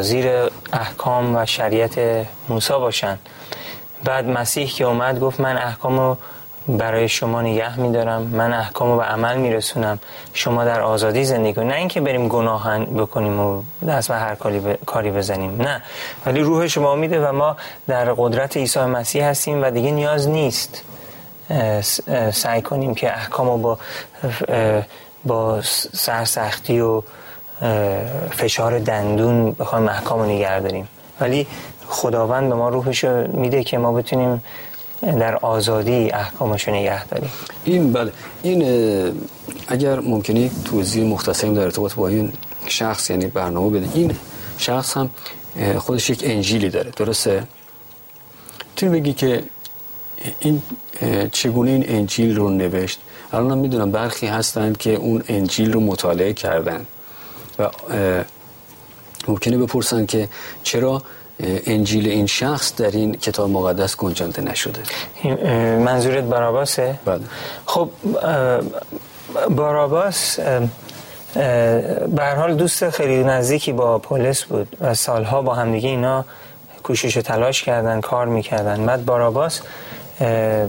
زیر 0.01 0.31
احکام 0.73 1.37
و 1.37 1.47
شریعت 1.47 2.27
موسی 2.49 2.73
باشن. 2.73 3.19
بعد 4.05 4.27
مسیح 4.27 4.67
که 4.67 4.85
اومد 4.85 5.21
گفت 5.21 5.41
من 5.41 5.57
احکام 5.59 5.99
رو 5.99 6.17
برای 6.69 7.09
شما 7.09 7.43
نگه 7.43 7.81
میدارم 7.81 8.23
من 8.23 8.53
احکام 8.53 8.91
رو 8.91 8.97
به 8.97 9.05
عمل 9.05 9.37
میرسونم. 9.37 9.99
شما 10.33 10.65
در 10.65 10.81
آزادی 10.81 11.25
زندگی 11.25 11.53
کنید. 11.53 11.69
نه 11.69 11.75
اینکه 11.75 12.01
بریم 12.01 12.29
گناه 12.29 12.79
بکنیم 12.79 13.41
و 13.41 13.63
دست 13.89 14.09
به 14.09 14.15
هر 14.15 14.35
کاری 14.87 15.11
بزنیم. 15.11 15.63
نه. 15.63 15.83
ولی 16.27 16.41
روح 16.41 16.67
شما 16.67 16.95
میده 16.95 17.29
و 17.29 17.33
ما 17.33 17.57
در 17.87 18.13
قدرت 18.13 18.57
عیسی 18.57 18.81
مسیح 18.81 19.25
هستیم 19.25 19.63
و 19.63 19.71
دیگه 19.71 19.91
نیاز 19.91 20.29
نیست. 20.29 20.85
سعی 22.33 22.63
کنیم 22.63 22.95
که 22.95 23.13
احکام 23.13 23.47
رو 23.47 23.59
با 23.59 23.79
با 25.25 25.63
سرسختی 25.93 26.81
و 26.81 27.03
فشار 28.31 28.79
دندون 28.79 29.53
بخوایم 29.53 29.89
احکام 29.89 30.19
رو 30.19 30.27
نگه 30.27 30.61
داریم. 30.61 30.89
ولی 31.21 31.47
خداوند 31.89 32.49
به 32.49 32.55
ما 32.55 32.69
روحش 32.69 33.05
میده 33.05 33.65
که 33.65 33.79
ما 33.79 33.93
بتونیم 33.93 34.43
در 35.03 35.37
آزادی 35.37 36.11
احکامش 36.11 36.69
نگه 36.69 37.05
داریم. 37.07 37.31
این 37.65 37.93
بله. 37.93 38.13
این 38.43 38.63
اگر 39.69 40.01
ممکنه 40.01 40.51
توضیح 40.65 41.05
مختصری 41.05 41.55
در 41.55 41.63
ارتباط 41.63 41.95
با 41.95 42.09
این 42.09 42.33
شخص 42.67 43.11
یعنی 43.11 43.27
برنامه 43.27 43.71
بده. 43.71 43.89
این 43.95 44.17
شخص 44.59 44.97
هم 44.97 45.11
خودش 45.79 46.11
یک 46.11 46.23
انجیلی 46.25 46.71
داره. 46.71 46.91
درسته؟ 46.91 47.43
تو 48.77 48.91
بگی 48.91 49.13
که 49.13 49.45
این 50.41 50.63
چگونه 51.33 51.71
این 51.71 51.85
انجیل 51.89 52.37
رو 52.37 52.51
نوشت؟ 52.51 53.01
الان 53.33 53.59
می‌دونم 53.59 53.91
برخی 53.91 54.27
هستند 54.27 54.77
که 54.79 54.95
اون 54.95 55.23
انجیل 55.29 55.73
رو 55.73 55.81
مطالعه 55.81 56.33
کردن. 56.33 56.87
و 57.59 57.69
ممکنه 59.29 59.59
بپرسن 59.59 60.07
که 60.07 60.29
چرا 60.63 61.03
انجیل 61.67 62.09
این 62.09 62.27
شخص 62.27 62.77
در 62.77 62.91
این 62.91 63.15
کتاب 63.15 63.51
مقدس 63.51 63.97
گنجانده 63.97 64.43
نشده؟ 64.43 64.81
منظورت 65.77 66.25
باراباسه؟ 66.25 66.99
بله. 67.05 67.21
خب 67.67 67.91
باراباس 69.51 70.39
به 72.17 72.25
حال 72.37 72.55
دوست 72.55 72.91
خیلی 72.91 73.25
نزدیکی 73.25 73.73
با 73.73 73.99
پولس 73.99 74.45
بود 74.45 74.77
و 74.81 74.95
سالها 74.95 75.43
با 75.43 75.55
همدیگه 75.55 75.89
اینا 75.89 76.25
کوشش 76.83 77.17
و 77.17 77.23
تلاش 77.23 77.63
کردن 77.63 78.01
کار 78.01 78.27
می‌کردن. 78.27 78.87
بعد 78.87 79.05
باراباس 79.05 79.61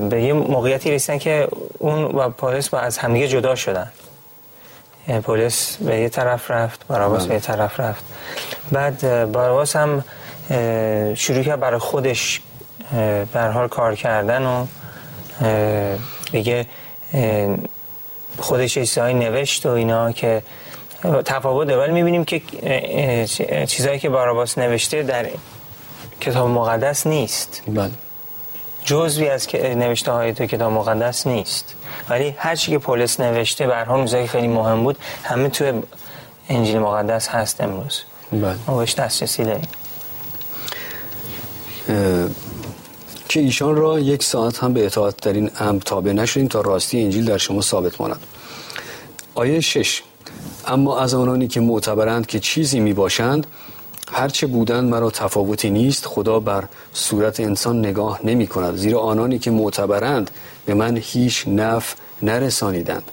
به 0.10 0.24
یه 0.24 0.34
موقعیتی 0.34 0.92
رسیدن 0.92 1.18
که 1.18 1.48
اون 1.80 2.04
و 2.04 2.30
پولس 2.30 2.70
با 2.70 2.80
از 2.80 2.98
همدیگه 2.98 3.28
جدا 3.28 3.56
شدن. 3.56 3.92
پولس 5.24 5.78
به 5.78 6.00
یه 6.00 6.10
طرف 6.10 6.52
رفت 6.52 6.88
باراباس 6.88 7.26
به 7.26 7.34
یه 7.34 7.40
طرف 7.40 7.80
رفت. 7.80 8.04
بعد 8.72 9.32
باراباس 9.32 9.76
هم 9.76 10.04
شروع 11.16 11.44
کرد 11.44 11.60
برای 11.60 11.80
خودش 11.80 12.42
بر 13.34 13.52
حال 13.52 13.68
کار 13.68 13.96
کردن 13.96 14.46
و 14.46 14.66
دیگه 16.32 16.66
خودش 18.40 18.74
چیزهایی 18.74 19.14
نوشت 19.14 19.66
و 19.66 19.70
اینا 19.70 20.12
که 20.12 20.42
تفاوت 21.26 21.70
ولی 21.70 21.92
می‌بینیم 21.92 22.26
که 22.26 22.42
چیزهایی 23.66 24.00
که 24.00 24.10
باراباس 24.10 24.58
نوشته 24.58 25.04
در 25.04 25.26
کتاب 26.22 26.50
مقدس 26.50 27.08
نیست. 27.08 27.62
بله. 27.68 27.92
جزوی 28.84 29.30
از 29.30 29.48
نوشته 29.56 30.12
های 30.12 30.34
تو 30.34 30.46
کتاب 30.46 30.74
مقدس 30.74 31.28
نیست. 31.28 31.76
ولی 32.10 32.36
هر 32.38 32.56
چی 32.56 32.72
که 32.72 32.78
پولس 32.78 33.20
نوشته 33.20 33.68
به 33.68 33.76
هر 33.76 34.26
خیلی 34.26 34.48
مهم 34.48 34.84
بود 34.84 34.98
همه 35.24 35.50
توی 35.50 35.74
انجیل 36.50 36.80
مقدس 36.80 37.28
هست 37.28 37.62
امروز. 37.62 38.02
بله. 38.32 38.56
ما 38.68 38.78
بهش 38.78 38.94
دسترسی 38.94 39.44
داریم. 39.44 39.68
که 43.30 43.40
ایشان 43.40 43.76
را 43.76 44.00
یک 44.00 44.24
ساعت 44.24 44.58
هم 44.58 44.74
به 44.74 44.86
اطاعت 44.86 45.18
در 45.18 45.34
این 45.34 45.52
امر 45.60 45.82
تابع 45.82 46.12
نشدیم 46.12 46.48
تا 46.48 46.62
راستی 46.62 47.04
انجیل 47.04 47.26
در 47.26 47.38
شما 47.38 47.62
ثابت 47.62 48.02
ماند. 48.02 48.20
آیه 49.36 49.60
شش. 49.60 50.04
اما 50.68 51.00
از 51.00 51.14
آنانی 51.14 51.48
که 51.48 51.60
معتبرند 51.60 52.26
که 52.26 52.40
چیزی 52.40 52.80
می 52.80 52.94
باشند 52.94 53.48
هرچه 54.14 54.48
بودند 54.48 54.90
مرا 54.90 55.12
تفاوتی 55.12 55.70
نیست 55.70 56.06
خدا 56.06 56.40
بر 56.40 56.64
صورت 56.94 57.40
انسان 57.40 57.80
نگاه 57.80 58.20
نمی 58.24 58.48
کند. 58.48 58.76
زیرا 58.76 59.00
آنانی 59.00 59.40
که 59.40 59.52
معتبرند 59.52 60.32
به 60.66 60.74
من 60.74 60.98
هیچ 61.02 61.48
نف 61.48 61.96
نرسانیدند. 62.22 63.12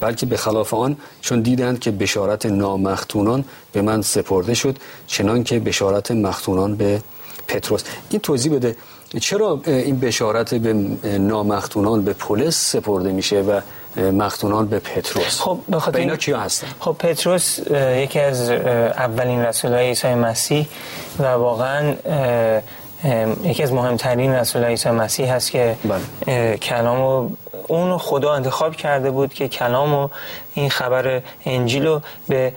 بلکه 0.00 0.26
به 0.26 0.36
خلاف 0.36 0.74
آن 0.74 0.96
چون 1.20 1.40
دیدند 1.40 1.78
که 1.78 1.90
بشارت 1.90 2.46
نامختونان 2.46 3.44
به 3.72 3.82
من 3.82 4.02
سپرده 4.02 4.54
شد 4.54 4.76
چنان 5.06 5.44
که 5.44 5.58
بشارت 5.58 6.10
مختونان 6.10 6.76
به 6.76 7.02
پتروس. 7.48 7.82
این 8.10 8.20
توضیح 8.20 8.52
بده 8.52 8.76
چرا 9.20 9.60
این 9.66 10.00
بشارت 10.00 10.54
به 10.54 10.72
نامختونان 11.18 12.04
به 12.04 12.12
پولس 12.12 12.56
سپرده 12.56 13.12
میشه 13.12 13.40
و 13.40 13.60
مختونان 14.00 14.66
به 14.66 14.78
پتروس؟ 14.78 15.40
خب 15.40 15.58
بخاطر 15.72 15.98
اینا 15.98 16.16
کیا 16.16 16.40
هستن؟ 16.40 16.66
خب 16.80 16.92
پتروس 16.92 17.58
یکی 17.96 18.20
از 18.20 18.50
اولین 18.50 19.40
رسولای 19.40 19.86
عیسی 19.86 20.14
مسیح 20.14 20.66
و 21.18 21.22
واقعا 21.22 21.94
یکی 23.44 23.62
از 23.62 23.72
مهمترین 23.72 24.32
رسول 24.32 24.64
عیسی 24.64 24.90
مسیح 24.90 25.34
هست 25.34 25.50
که 25.50 25.76
بله. 26.26 26.56
کلامو 26.56 27.30
اون 27.66 27.98
خدا 27.98 28.34
انتخاب 28.34 28.76
کرده 28.76 29.10
بود 29.10 29.34
که 29.34 29.48
کلام 29.48 29.94
و 29.94 30.08
این 30.54 30.70
خبر 30.70 31.22
انجیل 31.44 31.86
رو 31.86 32.00
به 32.28 32.52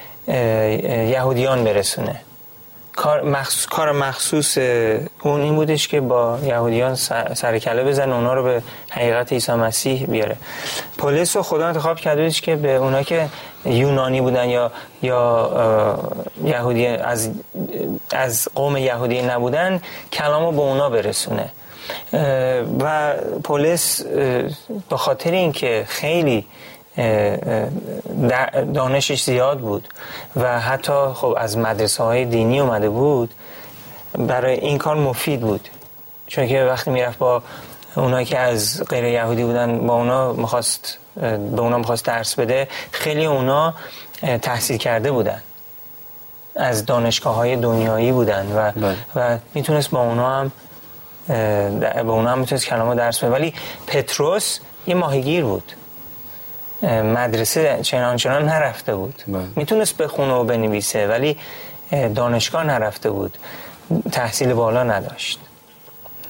یهودیان 1.14 1.64
برسونه. 1.64 2.22
کار 2.98 3.22
مخصوص, 3.22 3.66
کار 3.66 3.92
مخصوص 3.92 4.58
اون 5.22 5.42
این 5.42 5.56
بودش 5.56 5.88
که 5.88 6.02
با 6.02 6.40
یهودیان 6.44 6.96
سر 7.36 7.60
کله 7.60 7.84
بزن 7.84 8.12
اونا 8.12 8.34
رو 8.34 8.44
به 8.44 8.62
حقیقت 8.90 9.34
عیسی 9.34 9.52
مسیح 9.52 10.06
بیاره. 10.06 10.36
پولیس 10.98 11.36
رو 11.36 11.44
خدا 11.44 11.68
انتخاب 11.68 11.98
کرده 11.98 12.32
که 12.32 12.56
به 12.56 12.76
اونا 12.76 13.04
که 13.04 13.30
یونانی 13.66 14.22
بودن 14.22 14.50
یا 14.50 14.72
یا 15.02 15.20
یهودی 16.44 16.88
از 16.88 17.30
از 18.12 18.48
قوم 18.56 18.78
یهودی 18.78 19.22
نبودن 19.22 19.82
کلام 20.14 20.46
رو 20.46 20.52
به 20.52 20.62
اونا 20.62 20.90
برسونه. 20.90 21.50
و 22.80 23.14
پلیس 23.44 24.02
به 24.90 24.98
خاطر 24.98 25.32
اینکه 25.32 25.86
خیلی 25.88 26.46
دانشش 28.74 29.24
زیاد 29.24 29.60
بود 29.60 29.88
و 30.36 30.60
حتی 30.60 30.94
خب 31.14 31.36
از 31.38 31.58
مدرسه 31.58 32.04
های 32.04 32.26
دینی 32.26 32.60
اومده 32.60 32.90
بود 32.90 33.34
برای 34.18 34.54
این 34.54 34.78
کار 34.78 34.96
مفید 34.96 35.42
بود. 35.42 35.70
چون 36.28 36.48
که 36.48 36.64
وقتی 36.64 36.92
می‌رفت 36.92 37.18
با 37.18 37.42
اونایی 37.96 38.26
که 38.26 38.40
از 38.40 38.84
غیر 38.90 39.04
یهودی 39.04 39.44
بودن 39.44 39.88
با 39.88 39.94
اونا 39.94 40.34
می‌خواست 40.34 40.98
به 41.16 41.62
اونا 41.62 41.78
می‌خواست 41.78 42.06
درس 42.06 42.36
بده 42.36 42.68
خیلی 42.92 43.26
اونا 43.26 43.74
تحصیل 44.42 44.78
کرده 44.78 45.12
بودن. 45.12 45.42
از 46.56 46.86
دانشگاه 46.86 47.36
های 47.36 47.56
دنیایی 47.56 48.12
بودن 48.12 48.52
و, 48.56 48.72
بله. 48.72 48.96
و 49.16 49.38
می‌تونست 49.54 49.90
با 49.90 50.02
اونا 50.02 50.40
هم 50.40 50.52
به 51.80 52.00
اونا 52.00 52.30
هم 52.30 52.40
می‌تونست 52.40 52.66
کلامو 52.66 52.96
درس 52.96 53.20
بده. 53.24 53.34
ولی 53.34 53.54
پتروس 53.88 54.60
یه 54.88 54.96
ماهیگیر 54.96 55.44
بود. 55.44 55.72
مدرسه 56.82 57.80
چنان 57.82 58.18
چنان 58.18 58.46
نرفته 58.46 58.96
بود. 58.96 59.24
بله. 59.28 59.48
می‌تونست 59.56 59.98
بخونه 59.98 60.34
و 60.34 60.44
بنویسه 60.44 61.08
ولی 61.08 61.38
دانشگاه 62.16 62.64
نرفته 62.64 63.10
بود. 63.10 63.38
تحصیل 64.12 64.54
بالا 64.54 64.84
نداشت. 64.84 65.40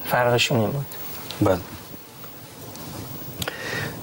فرقشون 0.05 0.59
این 0.59 0.71
بود. 0.71 0.85
بله. 1.41 1.57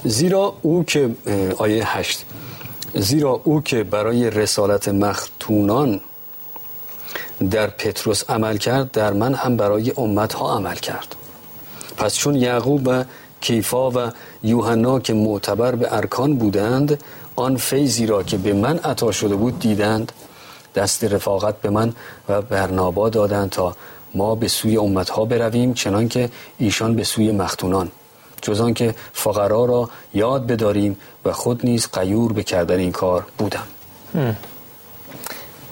زیرا 0.03 0.53
او 0.61 0.83
که 0.83 1.09
آیه 1.57 1.97
هشت. 1.97 2.25
زیرا 2.93 3.41
او 3.43 3.61
که 3.61 3.83
برای 3.83 4.29
رسالت 4.29 4.87
مختونان 4.87 6.01
در 7.51 7.67
پتروس 7.67 8.29
عمل 8.29 8.57
کرد 8.57 8.91
در 8.91 9.13
من 9.13 9.33
هم 9.33 9.57
برای 9.57 9.93
امت 9.97 10.33
ها 10.33 10.55
عمل 10.55 10.75
کرد. 10.75 11.15
پس 11.97 12.15
چون 12.15 12.35
یعقوب 12.35 12.87
و 12.87 13.03
کیفا 13.41 13.91
و 13.91 14.11
یوحنا 14.43 14.99
که 14.99 15.13
معتبر 15.13 15.75
به 15.75 15.95
ارکان 15.95 16.35
بودند 16.35 17.03
آن 17.35 17.57
فیضی 17.57 18.05
را 18.05 18.23
که 18.23 18.37
به 18.37 18.53
من 18.53 18.77
عطا 18.77 19.11
شده 19.11 19.35
بود 19.35 19.59
دیدند. 19.59 20.11
دست 20.75 21.03
رفاقت 21.03 21.61
به 21.61 21.69
من 21.69 21.93
و 22.29 22.41
برنابا 22.41 23.09
دادند 23.09 23.49
تا 23.49 23.75
ما 24.15 24.35
به 24.35 24.47
سوی 24.47 24.77
امتها 24.77 25.25
برویم 25.25 25.73
چنان 25.73 26.07
که 26.07 26.29
ایشان 26.57 26.95
به 26.95 27.03
سوی 27.03 27.31
مختونان. 27.31 27.91
جز 28.41 28.73
که 28.73 28.95
فقرا 29.13 29.65
را 29.65 29.89
یاد 30.13 30.47
بداریم 30.47 30.97
و 31.25 31.31
خود 31.31 31.65
نیز 31.65 31.87
قیور 31.93 32.33
به 32.33 32.43
کردن 32.43 32.79
این 32.79 32.91
کار 32.91 33.25
بودم. 33.37 33.67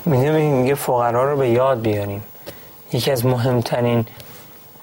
میگه 0.06 0.76
فقرا 0.76 1.32
رو 1.32 1.38
به 1.38 1.50
یاد 1.50 1.82
بیاریم. 1.82 2.24
یکی 2.94 3.12
از 3.12 3.26
مهمترین 3.26 4.06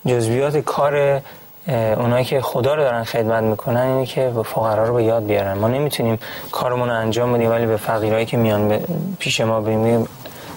جزویات 0.07 0.57
کار 0.57 1.21
اونایی 1.69 2.25
که 2.25 2.41
خدا 2.41 2.75
رو 2.75 2.83
دارن 2.83 3.05
خدمت 3.05 3.43
می‌کنن 3.43 3.81
اینه 3.81 4.07
که 4.07 4.33
به 4.35 4.43
فقرا 4.43 4.89
رو 4.89 4.95
به 4.95 5.05
یاد 5.05 5.27
بیارن. 5.27 5.53
ما 5.53 5.69
نمی‌تونیم 5.69 6.19
کارمون 6.53 6.89
رو 6.89 6.95
انجام 6.95 7.33
بدیم 7.33 7.51
ولی 7.51 7.67
به 7.67 7.77
فقیرایی 7.77 8.27
که 8.27 8.37
میان 8.37 8.81
پیش 9.19 9.41
ما 9.41 9.61
بیم 9.61 10.09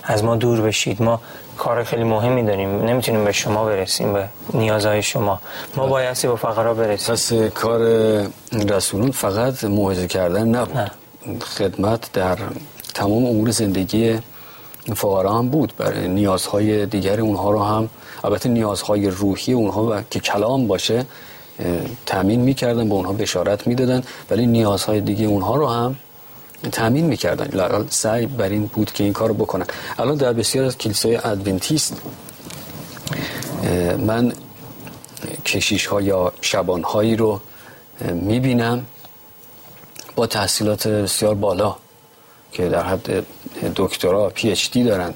از 0.04 0.24
ما 0.24 0.36
دور 0.36 0.62
بشید. 0.62 1.02
ما 1.02 1.22
کار 1.58 1.84
خیلی 1.84 2.04
مهمی 2.04 2.44
داریم. 2.44 2.82
نمی‌تونیم 2.82 3.26
به 3.26 3.32
شما 3.32 3.66
برسیم 3.66 4.14
به 4.14 4.26
نیازهای 4.54 5.04
شما. 5.04 5.42
ما 5.76 5.88
بایستی 5.88 6.28
به 6.28 6.36
فقرا 6.36 6.74
برسیم. 6.74 7.14
پس 7.16 7.34
کار 7.34 7.80
رسولون 8.70 9.12
فقط 9.12 9.64
موعظه 9.64 10.08
کردن 10.08 10.48
نبود. 10.48 10.78
نه. 10.78 10.92
خدمت 11.58 12.12
در 12.14 12.38
تمام 12.94 13.26
امور 13.26 13.52
زندگی 13.52 14.20
فقرا 14.96 15.38
هم 15.38 15.50
بود. 15.50 15.74
برای 15.78 16.08
نیازهای 16.08 16.86
دیگر 16.86 17.22
اونها 17.22 17.52
رو 17.52 17.64
هم 17.64 17.90
البته 18.24 18.50
نیازهای 18.50 19.10
روحی 19.10 19.54
اونها 19.54 20.02
که 20.02 20.20
کلام 20.20 20.68
باشه 20.68 21.06
تامین 22.06 22.42
می‌کردن 22.42 22.90
به 22.90 22.96
اونها 22.96 23.14
بشارت 23.14 23.68
می‌دادن. 23.68 24.04
ولی 24.30 24.46
نیازهای 24.46 25.02
دیگه 25.02 25.26
اونها 25.26 25.56
رو 25.56 25.68
هم 25.68 25.96
تامین 26.72 27.06
می‌کردن. 27.06 27.88
سعی 27.90 28.26
بر 28.26 28.50
این 28.50 28.66
بود 28.66 28.92
که 28.92 29.04
این 29.04 29.14
کار 29.14 29.28
رو 29.28 29.34
بکنن. 29.34 29.66
الان 30.00 30.16
در 30.16 30.34
بسیار 30.34 30.66
از 30.66 30.78
کلیسای 30.78 31.16
ادونتیست 31.16 32.02
من 33.98 34.34
کشیش 35.46 35.86
ها 35.86 36.02
یا 36.02 36.34
شبان 36.42 36.84
هایی 36.84 37.16
رو 37.16 37.40
می‌بینم. 38.14 38.86
با 40.16 40.28
تحصیلات 40.28 40.88
بسیار 40.88 41.36
بالا. 41.36 41.76
که 42.54 42.70
در 42.70 42.84
حد 42.84 43.26
دکترا 43.76 44.30
پی 44.30 44.52
اچ 44.52 44.72
دی 44.72 44.84
دارن 44.84 45.14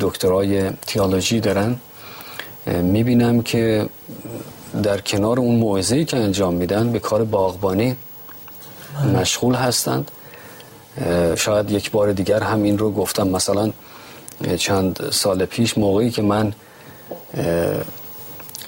دکترای 0.00 0.70
تیالوجی 0.70 1.40
دارن. 1.40 1.76
می‌بینم 2.66 3.42
که 3.42 3.88
در 4.82 5.00
کنار 5.00 5.40
اون 5.40 5.54
موعظه‌ای 5.54 6.04
که 6.04 6.16
انجام 6.16 6.54
میدن 6.54 6.92
به 6.92 6.98
کار 6.98 7.24
باغبانی 7.24 7.96
مشغول 9.14 9.54
هستند. 9.54 10.10
شاید 11.36 11.70
یک 11.70 11.90
بار 11.90 12.12
دیگر 12.12 12.42
هم 12.42 12.62
این 12.62 12.78
رو 12.78 12.90
گفتم. 12.90 13.28
مثلا 13.28 13.72
چند 14.56 15.10
سال 15.10 15.44
پیش 15.44 15.78
موقعی 15.78 16.10
که 16.10 16.22
من 16.22 16.52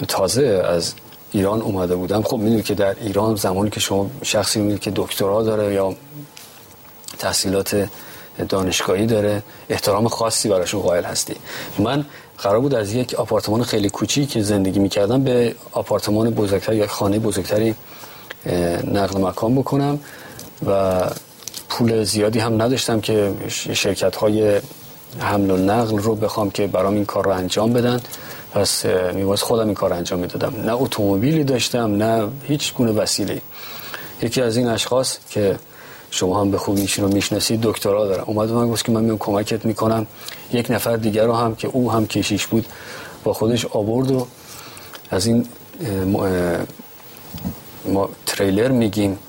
تازه 0.07 0.63
از 0.65 0.93
ایران 1.31 1.61
اومده 1.61 1.95
بودم. 1.95 2.21
خب 2.21 2.37
می‌دونید 2.37 2.65
که 2.65 2.73
در 2.73 2.95
ایران 3.01 3.35
زمانی 3.35 3.69
که 3.69 3.79
شما 3.79 4.09
شخصی 4.23 4.59
می‌دونید 4.59 4.81
که 4.81 4.91
دکترا 4.95 5.43
داره 5.43 5.73
یا 5.73 5.95
تحصیلات 7.19 7.89
دانشگاهی 8.49 9.05
داره. 9.05 9.43
احترام 9.69 10.07
خاصی 10.07 10.49
براشون 10.49 10.81
قائل 10.81 11.03
هستی. 11.03 11.35
من 11.79 12.05
قرار 12.37 12.59
بود 12.59 12.73
از 12.73 12.93
یک 12.93 13.13
آپارتمان 13.13 13.63
خیلی 13.63 13.89
کوچیک 13.89 14.29
که 14.29 14.41
زندگی 14.41 14.79
می‌کردم 14.79 15.23
به 15.23 15.55
آپارتمان 15.71 16.29
بزرگتر 16.29 16.73
یا 16.73 16.87
خانه 16.87 17.19
بزرگتری 17.19 17.75
نقل 18.83 19.21
مکان 19.21 19.55
بکنم 19.55 19.99
و 20.65 21.01
پول 21.69 22.03
زیادی 22.03 22.39
هم 22.39 22.61
نداشتم 22.61 23.01
که 23.01 23.33
شرکت 23.73 24.15
های 24.15 24.61
حمل 25.19 25.51
و 25.51 25.57
نقل 25.57 25.97
رو 25.97 26.15
بخوام 26.15 26.51
که 26.51 26.67
برام 26.67 26.93
این 26.93 27.05
کار 27.05 27.25
رو 27.25 27.31
انجام 27.31 27.73
بدن. 27.73 28.01
پس 28.53 28.85
میواز 29.13 29.43
خودم 29.43 29.65
این 29.65 29.73
کار 29.73 29.93
انجام 29.93 30.19
می‌دادم. 30.19 30.53
نه 30.65 30.73
اتومبیلی 30.73 31.43
داشتم 31.43 31.95
نه 31.95 32.27
هیچ 32.47 32.73
گونه 32.73 32.91
وسیله 32.91 33.41
یکی 34.21 34.41
از 34.41 34.57
این 34.57 34.67
اشخاص 34.67 35.17
که 35.29 35.59
شما 36.11 36.41
هم 36.41 36.51
به 36.51 36.57
خوبی 36.57 36.81
ایشون 36.81 37.05
رو 37.05 37.13
می‌شناسید 37.13 37.61
دکترا 37.61 38.07
دارم 38.07 38.23
اومد 38.27 38.51
من 38.51 38.67
گفت 38.69 38.85
که 38.85 38.91
من 38.91 39.03
میام 39.03 39.17
کمکت 39.17 39.65
می‌کنم. 39.65 40.07
یک 40.53 40.71
نفر 40.71 40.95
دیگر 40.95 41.25
رو 41.25 41.33
هم 41.33 41.55
که 41.55 41.67
او 41.67 41.91
هم 41.91 42.07
کشیش 42.07 42.47
بود 42.47 42.65
با 43.23 43.33
خودش 43.33 43.65
آورد 43.65 44.11
و 44.11 44.27
از 45.11 45.25
این 45.25 45.45
ما 47.85 48.09
تریلر 48.25 48.71
میگیم 48.71 49.19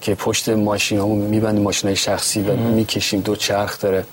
که 0.00 0.14
پشت 0.14 0.48
ماشین 0.48 0.98
همون 0.98 1.18
میبندیم 1.18 1.62
ماشین 1.62 1.88
های 1.88 1.96
شخصی 1.96 2.42
و 2.42 2.56
می‌کشیم 2.56 3.20
دو 3.20 3.36
چرخ 3.36 3.80
داره. 3.80 4.04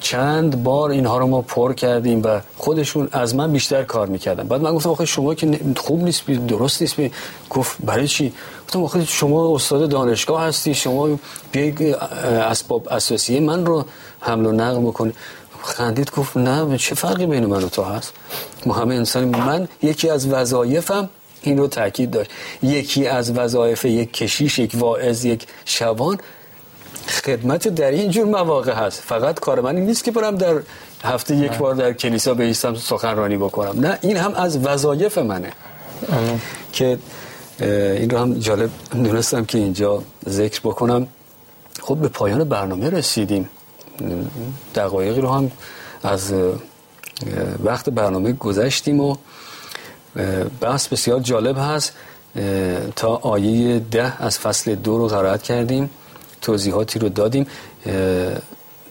چند 0.00 0.62
بار 0.62 0.90
اینها 0.90 1.18
رو 1.18 1.26
ما 1.26 1.42
پر 1.42 1.72
کردیم 1.72 2.22
و 2.24 2.40
خودشون 2.56 3.08
از 3.12 3.34
من 3.34 3.52
بیشتر 3.52 3.82
کار 3.82 4.06
می‌کردن. 4.06 4.48
بعد 4.48 4.60
من 4.60 4.74
گفتم 4.74 4.90
آخه 4.90 5.04
شما 5.04 5.34
که 5.34 5.60
خوب 5.76 6.04
نیست 6.04 6.26
درست 6.26 6.82
نیست. 6.82 6.96
گفت 7.50 7.76
برای 7.84 8.08
چی؟ 8.08 8.32
گفتم 8.66 8.84
آخه 8.84 9.04
شما 9.04 9.54
استاد 9.54 9.90
دانشگاه 9.90 10.42
هستی 10.42 10.74
شما 10.74 11.18
بیای 11.52 11.92
اسباب 11.92 12.88
اساسی 12.90 13.40
من 13.40 13.66
رو 13.66 13.84
حمل 14.20 14.46
و 14.46 14.52
نقل 14.52 14.80
بکنی. 14.80 15.12
خندید 15.62 16.10
گفت 16.10 16.36
نه 16.36 16.78
چه 16.78 16.94
فرقی 16.94 17.26
بین 17.26 17.46
من 17.46 17.64
و 17.64 17.68
تو 17.68 17.82
هست؟ 17.82 18.12
ما 18.66 18.74
همه 18.74 18.94
انسان 18.94 19.24
من 19.24 19.68
یکی 19.82 20.08
از 20.10 20.26
وظایفم 20.26 21.08
این 21.42 21.58
رو 21.58 21.66
تاکید 21.66 22.10
داشت. 22.10 22.30
یکی 22.62 23.06
از 23.06 23.32
وظایف 23.32 23.84
یک 23.84 24.12
کشیش 24.12 24.58
یک 24.58 24.72
واعظ 24.74 25.24
یک 25.24 25.46
شبان 25.64 26.18
خدمت 27.08 27.68
در 27.68 27.90
این 27.90 28.10
جور 28.10 28.24
مواقع 28.24 28.72
هست. 28.72 29.00
فقط 29.00 29.40
کار 29.40 29.60
من 29.60 29.76
این 29.76 29.86
نیست 29.86 30.04
که 30.04 30.10
برم 30.10 30.36
در 30.36 30.60
هفته 31.04 31.36
یک 31.36 31.52
بار 31.52 31.74
در 31.74 31.92
کلیسا 31.92 32.34
بیستم 32.34 32.74
سخنرانی 32.74 33.36
بکنم. 33.36 33.80
نه 33.80 33.98
این 34.02 34.16
هم 34.16 34.34
از 34.34 34.66
وظایف 34.66 35.18
منه. 35.18 35.52
که 36.72 36.98
این 37.60 38.10
رو 38.10 38.18
هم 38.18 38.38
جالب 38.38 38.70
دونستم 38.90 39.44
که 39.44 39.58
اینجا 39.58 40.02
ذکر 40.28 40.60
بکنم. 40.60 41.06
خب 41.82 41.96
به 41.96 42.08
پایان 42.08 42.44
برنامه 42.44 42.90
رسیدیم. 42.90 43.48
دقایقی 44.74 45.20
رو 45.20 45.28
هم 45.28 45.50
از 46.02 46.34
وقت 47.64 47.90
برنامه 47.90 48.32
گذشتیم 48.32 49.00
و 49.00 49.16
بحث 50.60 50.88
بسیار 50.88 51.20
جالب 51.20 51.56
هست. 51.58 51.92
تا 52.96 53.14
آیه 53.16 53.78
ده 53.78 54.22
از 54.22 54.38
فصل 54.38 54.74
دو 54.74 54.98
رو 54.98 55.08
قرائت 55.08 55.42
کردیم. 55.42 55.90
توضیحاتی 56.42 56.98
رو 56.98 57.08
دادیم. 57.08 57.46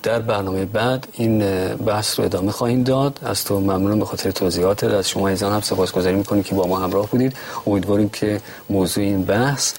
در 0.03 0.19
برنامه 0.19 0.65
بعد 0.65 1.07
این 1.13 1.39
بحث 1.75 2.19
رو 2.19 2.25
ادامه 2.25 2.51
خواهیم 2.51 2.83
داد. 2.83 3.19
از 3.23 3.43
تو 3.43 3.59
ممنونم 3.59 3.99
به 3.99 4.05
خاطر 4.05 4.31
توضیحات 4.31 4.83
از 4.83 5.09
شما 5.09 5.27
ایزان 5.27 5.53
هم 5.53 5.61
سپاسگزاری 5.61 6.15
می‌کنیم 6.15 6.43
که 6.43 6.55
با 6.55 6.67
ما 6.67 6.79
همراه 6.79 7.07
بودید. 7.07 7.33
امیدواریم 7.67 8.09
که 8.09 8.41
موضوع 8.69 9.03
این 9.03 9.23
بحث 9.23 9.73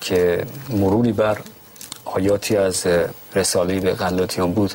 که 0.00 0.44
مروری 0.70 1.12
بر 1.12 1.38
آیاتی 2.04 2.56
از 2.56 2.86
رساله 3.34 3.80
به 3.80 3.92
غلاطیان 3.92 4.52
بود 4.52 4.72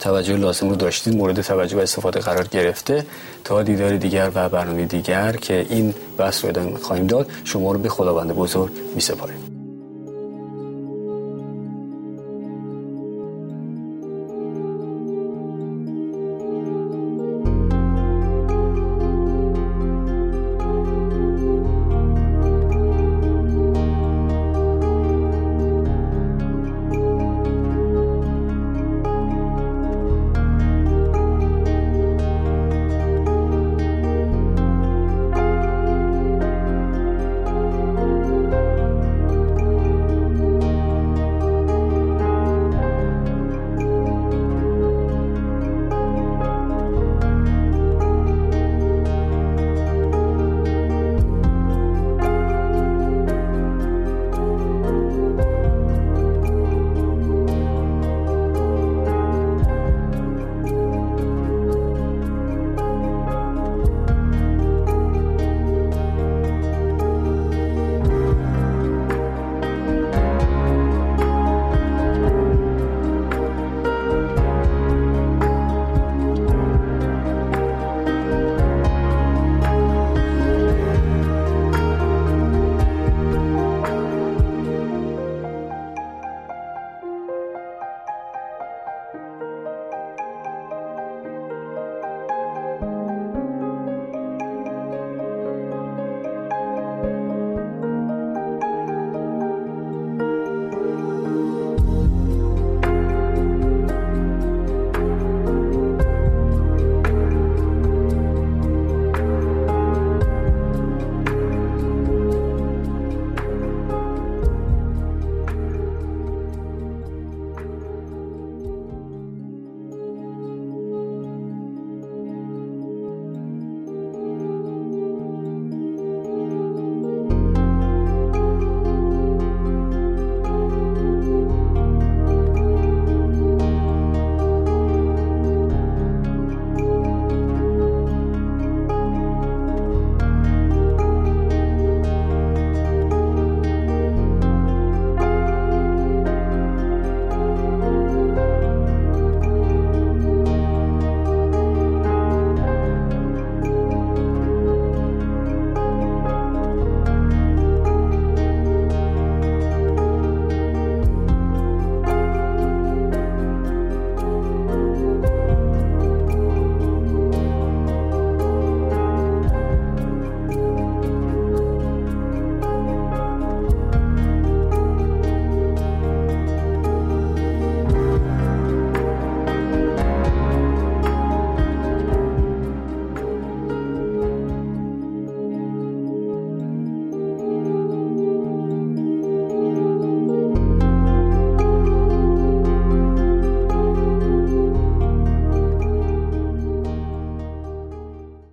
توجه 0.00 0.36
لازم 0.36 0.68
رو 0.68 0.76
داشتید 0.76 1.16
مورد 1.16 1.40
توجه 1.40 1.76
و 1.76 1.80
استفاده 1.80 2.20
قرار 2.20 2.46
گرفته. 2.46 3.06
تا 3.44 3.62
دیدار 3.62 3.96
دیگر 3.96 4.30
و 4.34 4.48
برنامه 4.48 4.84
دیگر 4.84 5.32
که 5.32 5.66
این 5.68 5.94
بحث 6.18 6.44
رو 6.44 6.48
ادامه 6.48 6.78
خواهیم 6.78 7.06
داد 7.06 7.30
شما 7.44 7.72
رو 7.72 7.78
به 7.78 7.88
خداوند 7.88 8.32
بزرگ 8.32 8.72
می 8.94 9.00
سپاریم 9.00 9.57